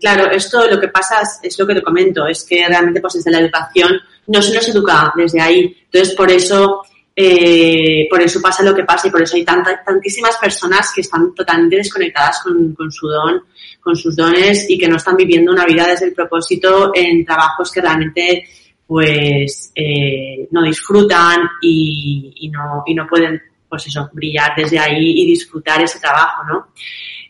[0.00, 3.30] claro, esto lo que pasa es, lo que te comento, es que realmente pues desde
[3.30, 5.76] la educación no se nos educa desde ahí.
[5.90, 6.82] Entonces, por eso
[7.20, 11.34] eh, por eso pasa lo que pasa y por eso hay tantísimas personas que están
[11.34, 13.42] totalmente desconectadas con, su don,
[13.80, 17.72] con sus dones y que no están viviendo una vida desde el propósito en trabajos
[17.72, 18.44] que realmente
[18.88, 25.26] pues eh, no disfrutan y, no, y no pueden pues eso, brillar desde ahí y
[25.26, 26.68] disfrutar ese trabajo, ¿no?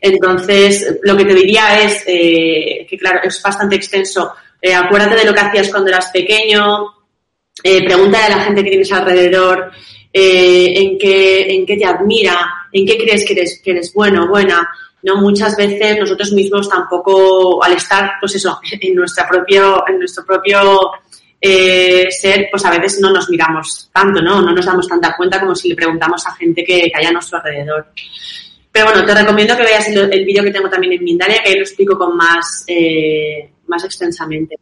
[0.01, 4.33] Entonces, lo que te diría es eh, que, claro, es bastante extenso.
[4.73, 6.95] acuérdate de lo que hacías cuando eras pequeño,
[7.63, 9.73] eh, pregúntale a la gente que tienes alrededor
[10.13, 14.25] eh, en, qué, en qué te admira, en qué crees que eres, que eres bueno
[14.25, 14.69] o buena.
[15.03, 20.25] No, muchas veces nosotros mismos tampoco, al estar, pues eso, en nuestra propio, en nuestro
[20.25, 20.93] propio
[21.41, 24.43] eh, ser, pues a veces no nos miramos tanto, ¿no?
[24.43, 27.39] No nos damos tanta cuenta como si le preguntamos a gente que, que a nuestro
[27.39, 27.87] alrededor.
[28.71, 31.51] Pero bueno, te recomiendo que veas el, el vídeo que tengo también en Mindalia, que
[31.51, 34.57] ahí lo explico con más, eh, más extensamente.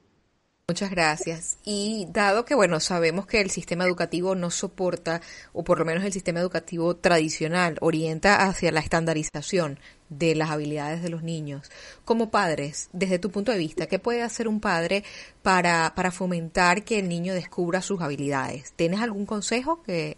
[0.69, 1.59] Muchas gracias.
[1.65, 5.21] Y dado que, bueno, sabemos que el sistema educativo no soporta,
[5.53, 11.05] o por lo menos el sistema educativo tradicional, orienta hacia la estandarización de las habilidades
[11.05, 11.71] de los niños.
[12.05, 15.05] Como padres, desde tu punto de vista, ¿qué puede hacer un padre
[15.41, 18.73] para, para fomentar que el niño descubra sus habilidades?
[18.75, 20.17] ¿Tienes algún consejo que,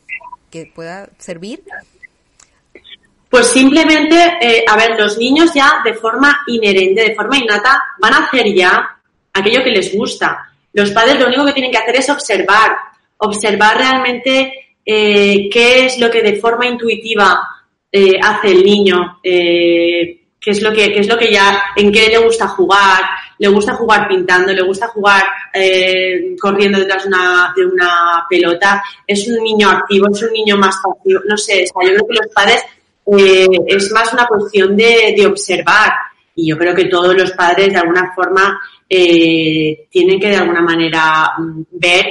[0.50, 1.62] que pueda servir?
[3.28, 8.14] Pues simplemente, eh, a ver, los niños ya de forma inherente, de forma innata, van
[8.14, 8.97] a hacer ya
[9.38, 10.48] aquello que les gusta.
[10.72, 12.76] Los padres lo único que tienen que hacer es observar,
[13.18, 14.52] observar realmente
[14.84, 17.46] eh, qué es lo que de forma intuitiva
[17.90, 21.90] eh, hace el niño, eh, qué es lo que qué es lo que ya en
[21.90, 23.02] qué le gusta jugar,
[23.38, 25.24] le gusta jugar pintando, le gusta jugar
[26.40, 27.04] corriendo detrás
[27.56, 31.80] de una, pelota, es un niño activo, es un niño más pasivo, no sé, yo
[31.80, 32.62] creo que los padres
[33.66, 35.90] es más una cuestión de observar
[36.38, 40.62] y yo creo que todos los padres de alguna forma eh, tienen que de alguna
[40.62, 42.06] manera mm, ver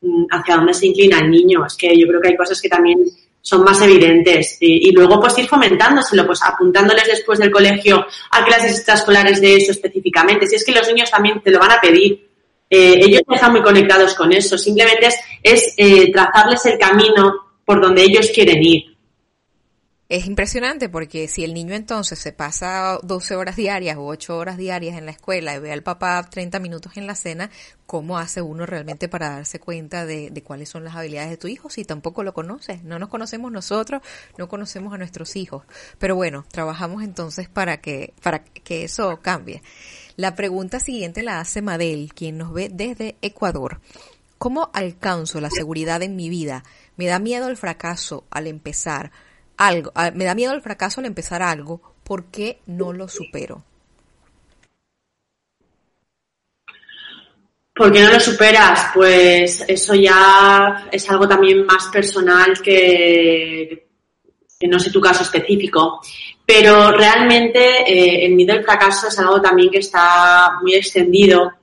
[0.00, 1.66] mm, hacia dónde se inclina el niño.
[1.66, 3.00] Es que yo creo que hay cosas que también
[3.40, 8.76] son más evidentes y, luego pues ir fomentándoselo, pues apuntándoles después del colegio a clases
[8.76, 10.46] extraescolares de eso específicamente.
[10.46, 12.28] Si es que los niños también te lo van a pedir.
[12.70, 14.56] Eh, ellos están muy conectados con eso.
[14.56, 18.91] Simplemente es, es eh, trazarles el camino por donde ellos quieren ir
[20.12, 24.58] es impresionante porque si el niño entonces se pasa 12 horas diarias o 8 horas
[24.58, 27.48] diarias en la escuela y ve al papá 30 minutos en la cena,
[27.86, 31.70] ¿cómo hace uno realmente para darse cuenta de, cuáles son las habilidades de tu hijo
[31.70, 32.84] si tampoco lo conoces?
[32.84, 34.02] No nos conocemos nosotros,
[34.36, 35.64] no conocemos a nuestros hijos.
[35.98, 39.62] Pero bueno, trabajamos entonces para que, para que eso cambie.
[40.16, 43.80] La pregunta siguiente la hace Madel, quien nos ve desde Ecuador.
[44.36, 46.64] ¿Cómo alcanzo la seguridad en mi vida?
[46.98, 49.10] Me da miedo el fracaso al empezar
[49.56, 53.64] algo, me da miedo el fracaso al empezar algo, ¿por qué no lo supero?
[57.74, 58.90] ¿Por qué no lo superas?
[58.94, 63.88] Pues eso ya es algo también más personal que,
[64.60, 66.00] que no sé tu caso específico.
[66.44, 71.61] Pero realmente eh, el miedo al fracaso es algo también que está muy extendido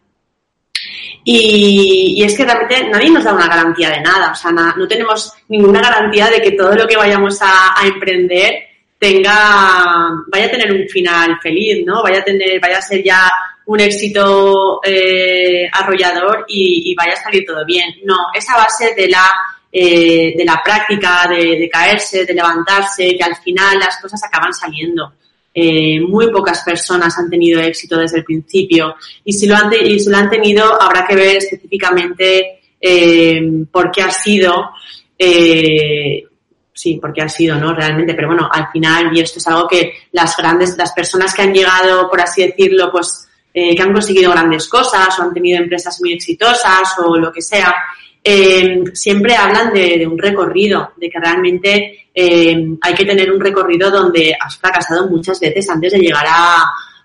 [1.23, 5.33] y, es que realmente nadie nos da una garantía de nada, o sea, no tenemos
[5.47, 8.53] ninguna garantía de que todo lo que vayamos a, emprender
[8.97, 12.03] tenga, vaya a tener un final feliz, ¿no?
[12.03, 13.31] Vaya a tener, vaya a ser ya
[13.65, 17.95] un éxito eh, arrollador y, vaya a salir todo bien.
[18.03, 19.31] No, esa base de la,
[19.71, 25.13] eh, de la práctica, de caerse, de levantarse, que al final las cosas acaban saliendo.
[25.61, 28.95] Eh, muy pocas personas han tenido éxito desde el principio
[29.25, 33.91] y si lo han, y si lo han tenido habrá que ver específicamente eh, por
[33.91, 34.69] qué ha sido,
[35.17, 36.23] eh,
[36.71, 37.73] sí, por qué ha sido, ¿no?
[37.73, 41.41] Realmente, pero bueno, al final, y esto es algo que las grandes, las personas que
[41.41, 45.99] han llegado, por así decirlo, pues, que han conseguido grandes cosas o han tenido empresas
[45.99, 47.75] muy exitosas o lo que sea,
[48.23, 53.89] eh, siempre hablan de, un recorrido, de que realmente eh, hay que tener un recorrido
[53.89, 56.25] donde has fracasado muchas veces antes de llegar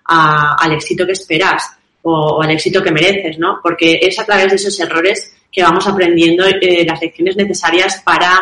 [0.05, 3.59] al éxito que esperas o, al éxito que mereces, ¿no?
[3.63, 8.41] Porque es a través de esos errores que vamos aprendiendo eh, las lecciones necesarias para,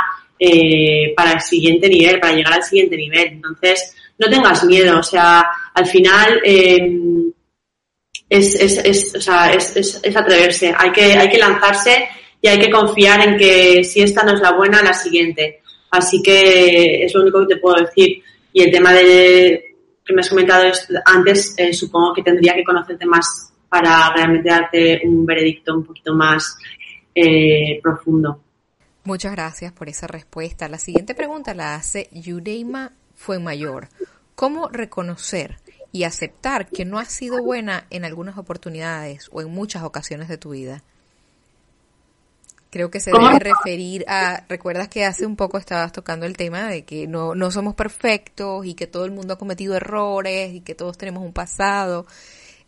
[1.16, 3.28] para el siguiente nivel, para llegar al siguiente nivel.
[3.28, 10.74] Entonces, no tengas miedo, o sea, al final es, es, es, o sea, es, atreverse,
[10.76, 12.10] hay que, hay que lanzarse
[12.44, 15.62] y hay que confiar en que si esta no es la buena, la siguiente.
[15.90, 18.22] Así que es lo único que te puedo decir.
[18.52, 20.70] Y el tema de que me has comentado
[21.06, 26.14] antes, eh, supongo que tendría que conocerte más para realmente darte un veredicto un poquito
[26.14, 26.58] más
[27.16, 28.42] eh, profundo.
[29.06, 30.68] Muchas gracias por esa respuesta.
[30.68, 32.92] La siguiente pregunta la hace Yureima
[33.40, 33.88] mayor.
[34.36, 35.60] ¿Cómo reconocer
[35.94, 40.38] y aceptar que no has sido buena en algunas oportunidades o en muchas ocasiones de
[40.38, 40.84] tu vida?
[42.74, 46.64] Creo que se debe referir a, recuerdas que hace un poco estabas tocando el tema
[46.64, 50.62] de que no, no somos perfectos y que todo el mundo ha cometido errores y
[50.62, 52.08] que todos tenemos un pasado.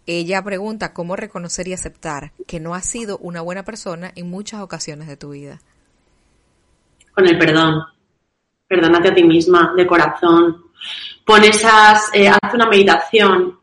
[0.06, 4.62] Ella pregunta cómo reconocer y aceptar que no has sido una buena persona en muchas
[4.62, 5.60] ocasiones de tu vida.
[7.12, 7.82] Con el perdón.
[8.68, 10.66] Perdónate a ti misma, de corazón.
[11.26, 13.60] Pon esas, eh, haz una meditación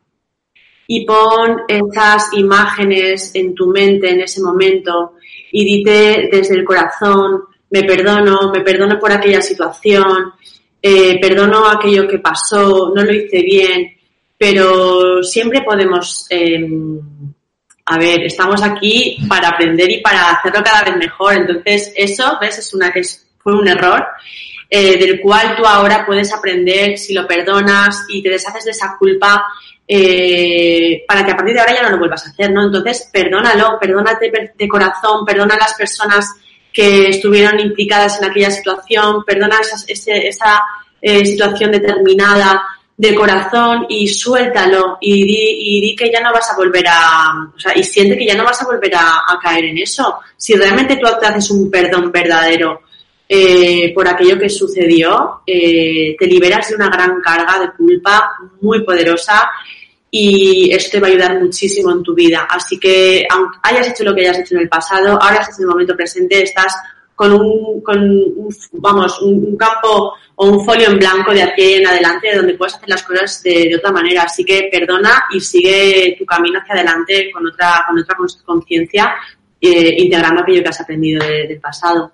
[0.88, 5.14] y pon esas imágenes en tu mente en ese momento
[5.52, 10.32] y dite desde el corazón, me perdono, me perdono por aquella situación,
[10.80, 13.96] eh, perdono aquello que pasó, no lo hice bien,
[14.36, 16.98] pero siempre podemos, em,
[17.84, 21.34] a ver, estamos aquí para aprender y para hacerlo cada vez mejor.
[21.34, 22.58] Entonces, eso, ¿ves?
[22.58, 24.04] Es una, es, fue un error
[24.68, 28.96] eh, del cual tú ahora puedes aprender si lo perdonas y te deshaces de esa
[28.98, 29.44] culpa
[29.94, 32.64] eh, para que a partir de ahora ya no lo vuelvas a hacer, ¿no?
[32.64, 36.34] Entonces, perdónalo, perdónate de corazón, perdona a las personas
[36.72, 40.62] que estuvieron implicadas en aquella situación, perdona esa, esa
[40.98, 42.62] eh, situación determinada
[42.96, 47.50] de corazón y suéltalo y di, y di, que ya no vas a volver a,
[47.54, 50.20] o sea, y siente que ya no vas a volver a, caer en eso.
[50.38, 52.80] Si realmente tú haces un perdón verdadero
[53.28, 59.50] eh, por aquello que sucedió, te liberas de una gran carga de culpa muy poderosa
[60.14, 62.46] y esto te va a ayudar muchísimo en tu vida.
[62.50, 65.62] Así que, aunque hayas hecho lo que hayas hecho en el pasado, ahora estás en
[65.62, 66.76] el momento presente, estás
[67.14, 68.36] con un, con
[68.72, 72.90] vamos, un, campo o un folio en blanco de aquí en adelante donde puedes hacer
[72.90, 74.24] las cosas de, otra manera.
[74.24, 79.14] Así que perdona y sigue tu camino hacia adelante con otra, con otra conciencia,
[79.58, 82.12] eh, integrando aquello que has aprendido del pasado.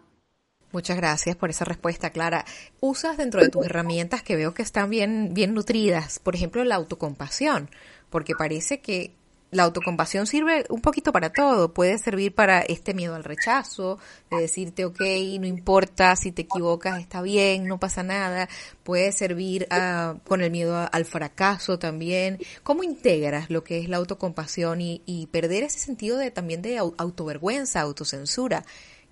[0.71, 2.45] Muchas gracias por esa respuesta, Clara.
[2.81, 6.75] ¿Usas dentro de tus herramientas que veo que están bien, bien nutridas, por ejemplo, la
[6.75, 7.71] autocompasión?
[8.11, 9.15] Porque parece que
[9.51, 11.73] la autocompasión sirve un poquito para todo.
[11.73, 13.99] Puede servir para este miedo al rechazo,
[14.31, 15.01] de decirte, ok,
[15.41, 18.47] no importa si te equivocas, está bien, no pasa nada.
[18.83, 22.39] Puede servir ah, con el miedo al fracaso también.
[22.63, 26.77] ¿Cómo integras lo que es la autocompasión y, y perder ese sentido de también de
[26.77, 28.65] autovergüenza, autocensura?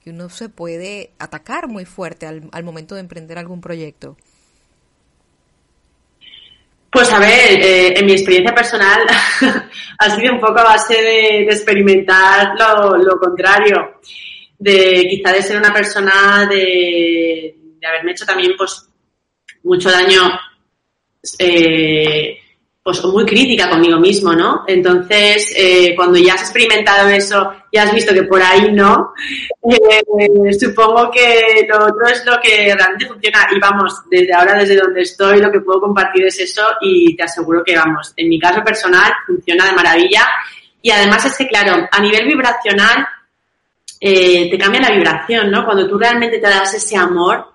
[0.06, 4.16] Que uno se puede atacar muy fuerte al, momento de emprender algún proyecto?
[6.88, 9.00] Pues a ver, eh, en mi experiencia personal
[9.98, 13.98] ha sido un poco a base de, experimentar lo, lo, contrario,
[14.56, 18.88] de quizá de ser una persona de, de haberme hecho también pues
[19.64, 20.22] mucho daño
[21.40, 22.38] eh,
[22.86, 24.62] pues muy crítica conmigo mismo, ¿no?
[24.64, 29.12] Entonces, eh, cuando ya has experimentado eso y has visto que por ahí no,
[29.68, 33.48] eh, supongo que lo otro es lo que realmente funciona.
[33.50, 37.24] Y vamos, desde ahora, desde donde estoy, lo que puedo compartir es eso y te
[37.24, 40.24] aseguro que, vamos, en mi caso personal funciona de maravilla.
[40.80, 43.04] Y además es que, claro, a nivel vibracional,
[44.00, 45.64] eh, te cambia la vibración, ¿no?
[45.64, 47.48] Cuando tú realmente te das ese amor,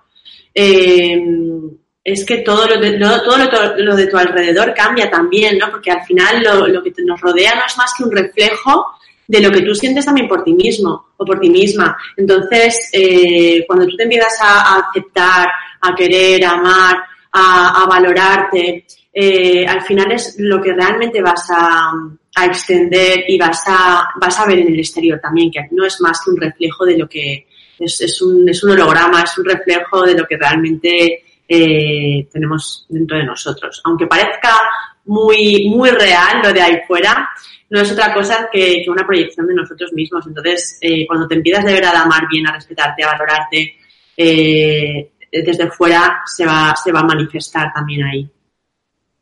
[2.04, 3.38] es que todo lo de, todo
[3.78, 5.70] lo, de tu alrededor cambia también, ¿no?
[5.70, 8.86] Porque al final lo, lo que nos rodea no es más que un reflejo
[9.26, 11.96] de lo que tú sientes también por ti mismo o por ti misma.
[12.16, 15.48] Entonces, eh, cuando tú te empiezas a, aceptar,
[15.80, 16.96] a querer, a amar,
[17.32, 21.92] a, valorarte, eh, al final es lo que realmente vas a,
[22.34, 26.00] a, extender y vas a, vas a ver en el exterior también, que no es
[26.00, 27.46] más que un reflejo de lo que
[27.78, 31.22] es, es, un, es un holograma, es un reflejo de lo que realmente
[31.54, 33.82] eh, tenemos dentro de nosotros.
[33.84, 34.58] Aunque parezca
[35.04, 37.28] muy, muy real lo de ahí fuera,
[37.68, 40.26] no es otra cosa que, una proyección de nosotros mismos.
[40.26, 43.76] Entonces, eh, cuando te empiezas de verdad a amar bien, a respetarte, a valorarte,
[44.16, 48.30] eh, desde fuera se va, se va a manifestar también ahí,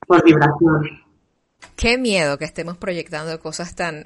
[0.06, 1.02] por vibración.
[1.74, 4.04] Qué miedo que estemos proyectando cosas tan,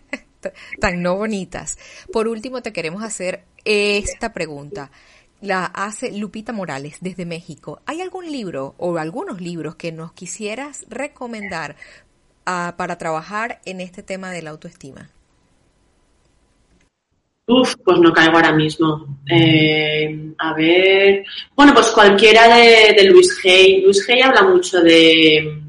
[0.80, 1.78] tan no bonitas.
[2.12, 4.90] Por último, te queremos hacer esta pregunta
[5.40, 7.80] la hace Lupita Morales desde México.
[7.86, 11.76] ¿Hay algún libro o algunos libros que nos quisieras recomendar
[12.46, 15.10] ah, para trabajar en este tema de la autoestima?
[17.48, 19.20] Uf, pues no caigo ahora mismo.
[19.30, 21.24] Eh, a ver.
[21.54, 23.82] Bueno, pues cualquiera de, Luis Hay.
[23.82, 25.62] Luis Hay habla mucho de.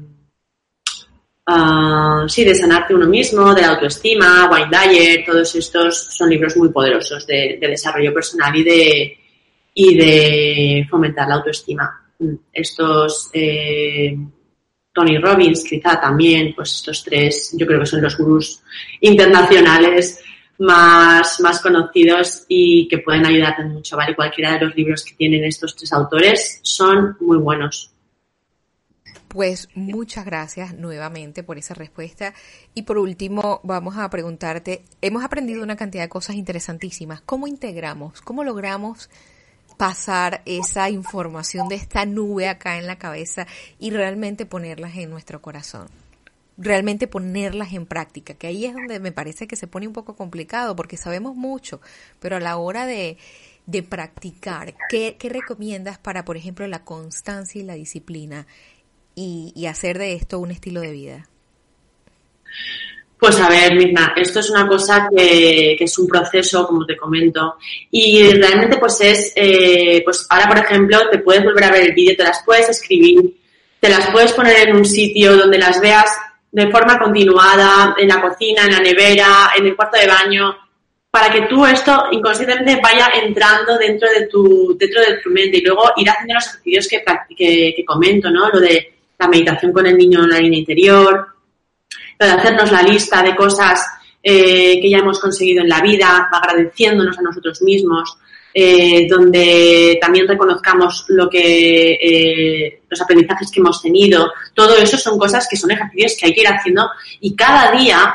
[1.46, 6.54] Uh, sí, de sanarte uno mismo, de la autoestima, Wayne Dyer, todos estos son libros
[6.58, 9.17] muy poderosos de, desarrollo personal y de,
[9.80, 12.04] y de fomentar la autoestima.
[12.52, 14.18] Estos, eh,
[14.92, 18.60] Tony Robbins, quizá también, pues estos tres, yo creo que son los gurús
[19.00, 20.20] internacionales
[20.58, 24.16] más, más conocidos y que pueden ayudarte mucho, ¿vale?
[24.16, 27.92] Cualquiera de los libros que tienen estos tres autores son muy buenos.
[29.28, 32.34] Pues muchas gracias nuevamente por esa respuesta.
[32.74, 37.20] Y por último, vamos a preguntarte, hemos aprendido una cantidad de cosas interesantísimas.
[37.20, 38.20] ¿Cómo integramos?
[38.22, 39.08] ¿Cómo logramos
[39.78, 43.46] pasar esa información de esta nube acá en la cabeza
[43.78, 45.88] y realmente ponerlas en nuestro corazón?
[46.60, 50.16] realmente ponerlas en práctica, que ahí es donde me parece que se pone un poco
[50.16, 51.80] complicado, porque sabemos mucho,
[52.18, 53.16] pero a la hora de,
[53.66, 58.48] de practicar, ¿qué, ¿qué, recomiendas para, por ejemplo, la constancia y la disciplina
[59.14, 61.28] y, y hacer de esto un estilo de vida?
[63.18, 66.96] Pues a ver, Mirna, esto es una cosa que, que, es un proceso, como te
[66.96, 67.56] comento,
[67.90, 71.94] y realmente pues es, eh, pues ahora por ejemplo te puedes volver a ver el
[71.94, 73.36] vídeo, te las puedes escribir,
[73.80, 76.08] te las puedes poner en un sitio donde las veas
[76.52, 80.56] de forma continuada, en la cocina, en la nevera, en el cuarto de baño,
[81.10, 85.62] para que tú esto inconscientemente vaya entrando dentro de tu, dentro de tu mente y
[85.62, 87.02] luego ir haciendo los ejercicios que,
[87.36, 88.48] que, que comento, ¿no?
[88.48, 91.37] Lo de la meditación con el niño en la línea interior,
[92.18, 93.80] de hacernos la lista de cosas
[94.22, 98.18] eh, que ya hemos conseguido en la vida, agradeciéndonos a nosotros mismos,
[98.52, 104.32] eh, donde también reconozcamos lo que eh, los aprendizajes que hemos tenido.
[104.54, 106.90] Todo eso son cosas que son ejercicios que hay que ir haciendo
[107.20, 108.14] y cada día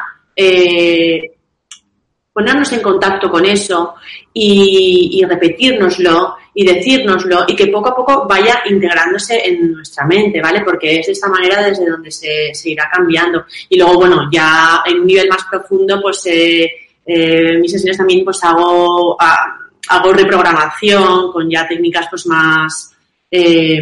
[2.33, 3.95] ponernos en contacto con eso
[4.33, 10.41] y, y repetirnoslo y decírnoslo y que poco a poco vaya integrándose en nuestra mente,
[10.41, 10.61] ¿vale?
[10.61, 13.45] Porque es de esta manera desde donde se, se irá cambiando.
[13.69, 16.69] Y luego, bueno, ya en un nivel más profundo, pues eh,
[17.05, 19.57] eh, mis sesiones también pues hago, ah,
[19.89, 22.93] hago reprogramación con ya técnicas pues más,
[23.35, 23.81] eh,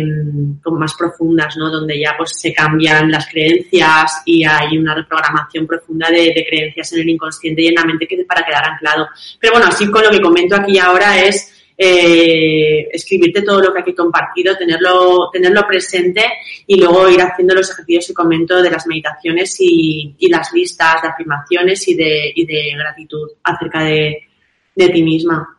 [0.63, 1.69] como más profundas, ¿no?
[1.69, 7.01] Donde ya pues se cambian las creencias y hay una reprogramación profunda de, creencias en
[7.01, 9.09] el inconsciente y en la mente que para quedar anclado.
[9.39, 11.50] Pero bueno, así con lo que comento aquí ahora es
[11.83, 16.23] eh, escribirte todo lo que aquí compartido, tenerlo, tenerlo presente
[16.67, 21.01] y luego ir haciendo los ejercicios que comento de las meditaciones y, y las listas
[21.01, 24.27] de afirmaciones y de, y de gratitud acerca de,
[24.75, 25.57] de ti misma.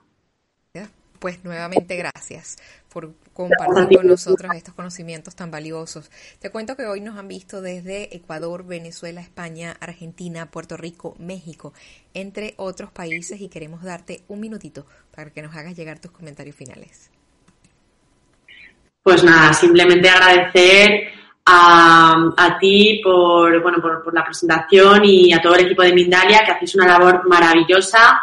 [1.18, 2.56] Pues nuevamente gracias
[2.92, 6.10] por compartir con nosotros estos conocimientos tan valiosos.
[6.38, 11.72] Te cuento que hoy nos han visto desde Ecuador, Venezuela, España, Argentina, Puerto Rico, México,
[12.14, 16.56] entre otros países y queremos darte un minutito para que nos hagas llegar tus comentarios
[16.56, 17.10] finales.
[19.02, 21.08] Pues nada, simplemente agradecer
[21.44, 25.92] a, a ti por, bueno, por, por la presentación y a todo el equipo de
[25.92, 28.20] Mindalia que hacéis una labor maravillosa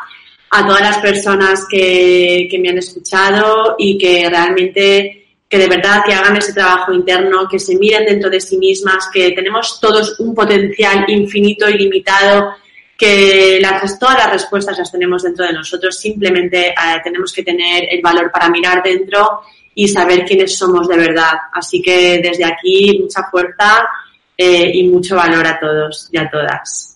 [0.52, 5.20] a todas las personas que, que me han escuchado y que realmente
[5.50, 9.10] que de verdad que hagan ese trabajo interno, que se miren dentro de sí mismas,
[9.12, 12.54] que tenemos todos un potencial infinito, y limitado,
[12.96, 13.60] que
[14.00, 18.30] todas las respuestas las tenemos dentro de nosotros, simplemente eh, tenemos que tener el valor
[18.32, 19.42] para mirar dentro
[19.74, 21.34] y saber quiénes somos de verdad.
[21.54, 23.88] Así que desde aquí mucha fuerza
[24.38, 26.89] eh, y mucho valor a todos y a todas.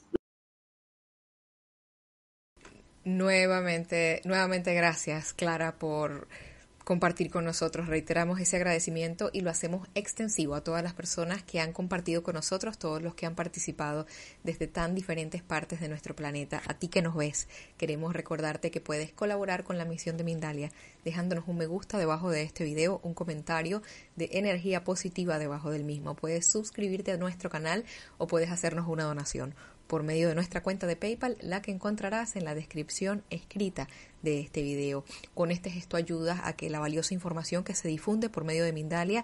[3.06, 6.26] Nuevamente, nuevamente gracias, Clara, por
[6.86, 7.88] compartir con nosotros.
[7.88, 12.36] Reiteramos ese agradecimiento y lo hacemos extensivo a todas las personas que han compartido con
[12.36, 14.06] nosotros, todos los que han participado
[14.44, 16.62] desde tan diferentes partes de nuestro planeta.
[16.66, 20.72] A ti que nos ves, queremos recordarte que puedes colaborar con la misión de Mindalia
[21.04, 23.82] dejándonos un me gusta debajo de este video, un comentario
[24.16, 26.16] de energía positiva debajo del mismo.
[26.16, 27.84] Puedes suscribirte a nuestro canal
[28.18, 29.56] o puedes hacernos una donación
[29.94, 33.88] por medio de nuestra cuenta de PayPal, la que encontrarás en la descripción escrita
[34.24, 35.06] de este video.
[35.36, 38.74] Con este gesto ayudas a que la valiosa información que se difunde por medio de
[38.74, 39.24] Mindalia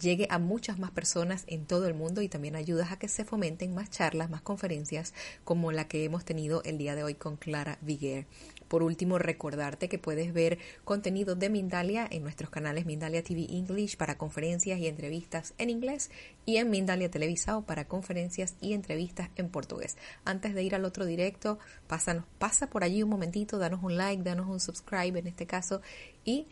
[0.00, 3.26] llegue a muchas más personas en todo el mundo y también ayudas a que se
[3.26, 5.12] fomenten más charlas, más conferencias
[5.44, 8.24] como la que hemos tenido el día de hoy con Clara Viguer.
[8.68, 13.96] Por último, recordarte que puedes ver contenido de Mindalia en nuestros canales Mindalia TV English
[13.96, 16.10] para conferencias y entrevistas en inglés
[16.44, 19.96] y en Mindalia Televisado para conferencias y entrevistas en portugués.
[20.24, 24.48] Antes de ir al otro directo, pasa por allí un momentito, danos un like, danos
[24.48, 25.80] un subscribe en este caso
[26.24, 26.46] y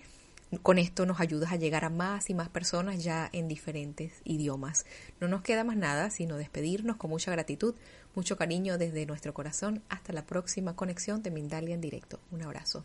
[0.62, 4.86] con esto nos ayudas a llegar a más y más personas ya en diferentes idiomas.
[5.20, 7.74] No nos queda más nada sino despedirnos con mucha gratitud,
[8.14, 9.82] mucho cariño desde nuestro corazón.
[9.88, 12.20] Hasta la próxima conexión de Mindalia en directo.
[12.30, 12.84] Un abrazo.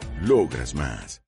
[0.21, 1.19] Logras más.